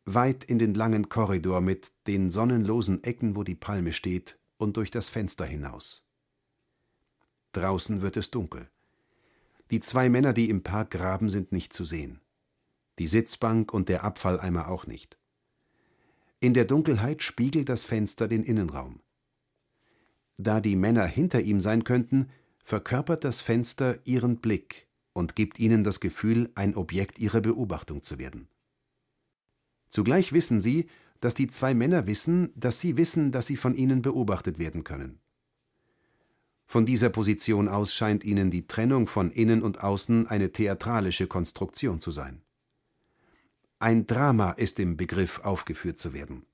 [0.06, 4.92] weit in den langen Korridor mit den sonnenlosen Ecken, wo die Palme steht, und durch
[4.92, 6.04] das Fenster hinaus.
[7.54, 8.70] Draußen wird es dunkel.
[9.72, 12.22] Die zwei Männer, die im Park graben, sind nicht zu sehen.
[13.00, 15.18] Die Sitzbank und der Abfalleimer auch nicht.
[16.40, 19.02] In der Dunkelheit spiegelt das Fenster den Innenraum.
[20.38, 22.30] Da die Männer hinter ihm sein könnten,
[22.64, 28.20] verkörpert das Fenster ihren Blick und gibt ihnen das Gefühl, ein Objekt ihrer Beobachtung zu
[28.20, 28.48] werden.
[29.90, 30.88] Zugleich wissen sie,
[31.20, 35.20] dass die zwei Männer wissen, dass sie wissen, dass sie von ihnen beobachtet werden können.
[36.66, 42.00] Von dieser Position aus scheint ihnen die Trennung von Innen und Außen eine theatralische Konstruktion
[42.00, 42.44] zu sein.
[43.80, 46.46] Ein Drama ist im Begriff aufgeführt zu werden.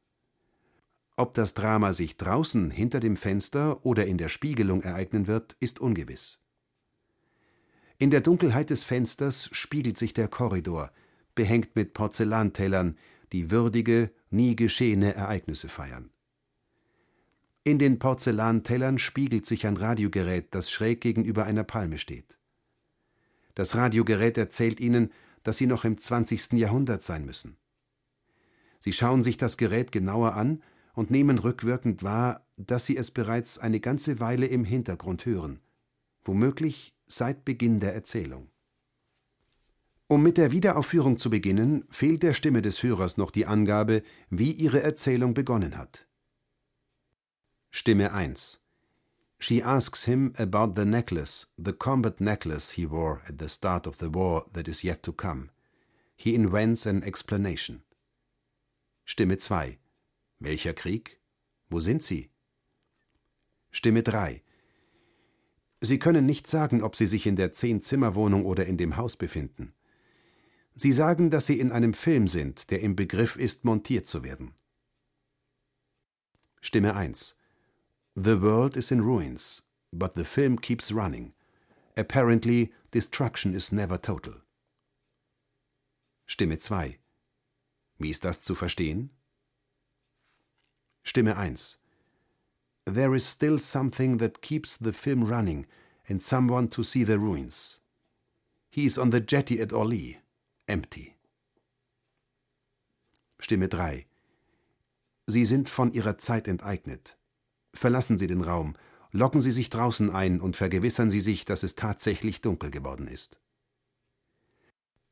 [1.18, 5.80] Ob das Drama sich draußen hinter dem Fenster oder in der Spiegelung ereignen wird, ist
[5.80, 6.40] ungewiss.
[7.98, 10.92] In der Dunkelheit des Fensters spiegelt sich der Korridor,
[11.34, 12.98] behängt mit Porzellantellern,
[13.32, 16.12] die würdige, nie geschehene Ereignisse feiern.
[17.64, 22.38] In den Porzellantellern spiegelt sich ein Radiogerät, das schräg gegenüber einer Palme steht.
[23.56, 25.12] Das Radiogerät erzählt ihnen,
[25.42, 26.54] dass sie noch im 20.
[26.54, 27.58] Jahrhundert sein müssen.
[28.80, 30.62] Sie schauen sich das Gerät genauer an
[30.94, 35.60] und nehmen rückwirkend wahr, dass sie es bereits eine ganze Weile im Hintergrund hören,
[36.22, 38.50] womöglich seit Beginn der Erzählung.
[40.08, 44.52] Um mit der Wiederaufführung zu beginnen, fehlt der Stimme des Hörers noch die Angabe, wie
[44.52, 46.08] ihre Erzählung begonnen hat.
[47.72, 48.62] Stimme 1
[49.40, 53.98] She asks him about the necklace, the combat necklace he wore at the start of
[53.98, 55.50] the war that is yet to come.
[56.16, 57.84] He invents an explanation.
[59.06, 59.78] Stimme 2
[60.40, 61.20] Welcher Krieg?
[61.70, 62.30] Wo sind Sie?
[63.72, 64.44] Stimme 3
[65.82, 69.74] Sie können nicht sagen, ob Sie sich in der Zehn-Zimmer-Wohnung oder in dem Haus befinden.
[70.76, 74.54] Sie sagen, dass Sie in einem Film sind, der im Begriff ist, montiert zu werden.
[76.62, 77.38] Stimme 1
[78.16, 81.34] The world is in ruins, but the film keeps running.
[81.96, 84.42] Apparently, destruction is never total.
[86.26, 87.00] Stimme 2
[87.98, 89.12] Wie ist das zu verstehen?
[91.04, 91.80] Stimme 1
[92.86, 95.66] There is still something that keeps the film running
[96.10, 97.80] and someone to see the ruins.
[98.70, 100.20] He is on the jetty at Orly,
[100.68, 101.16] empty.
[103.40, 104.08] Stimme 3
[105.28, 107.18] Sie sind von Ihrer Zeit enteignet.
[107.74, 108.76] Verlassen Sie den Raum,
[109.12, 113.40] locken Sie sich draußen ein und vergewissern Sie sich, dass es tatsächlich dunkel geworden ist.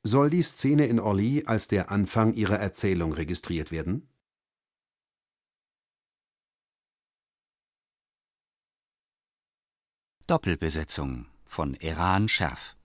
[0.03, 4.09] Soll die Szene in Orly als der Anfang Ihrer Erzählung registriert werden?
[10.27, 12.75] Doppelbesetzung von Eran Scherf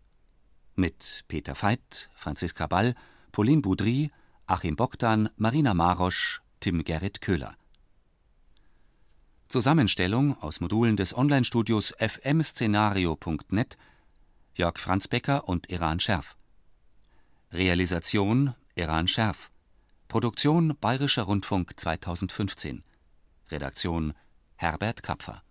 [0.79, 2.95] mit Peter Veit, Franziska Ball,
[3.33, 4.11] Pauline Boudry,
[4.47, 7.55] Achim Bogdan, Marina Marosch, Tim Gerrit Köhler.
[9.49, 13.77] Zusammenstellung aus Modulen des Online-Studios fmszenario.net
[14.55, 16.37] Jörg Franz Becker und Eran Scherf.
[17.53, 19.51] Realisation Eran Scherf.
[20.07, 22.83] Produktion Bayerischer Rundfunk 2015.
[23.51, 24.15] Redaktion
[24.57, 25.43] Herbert Kapfer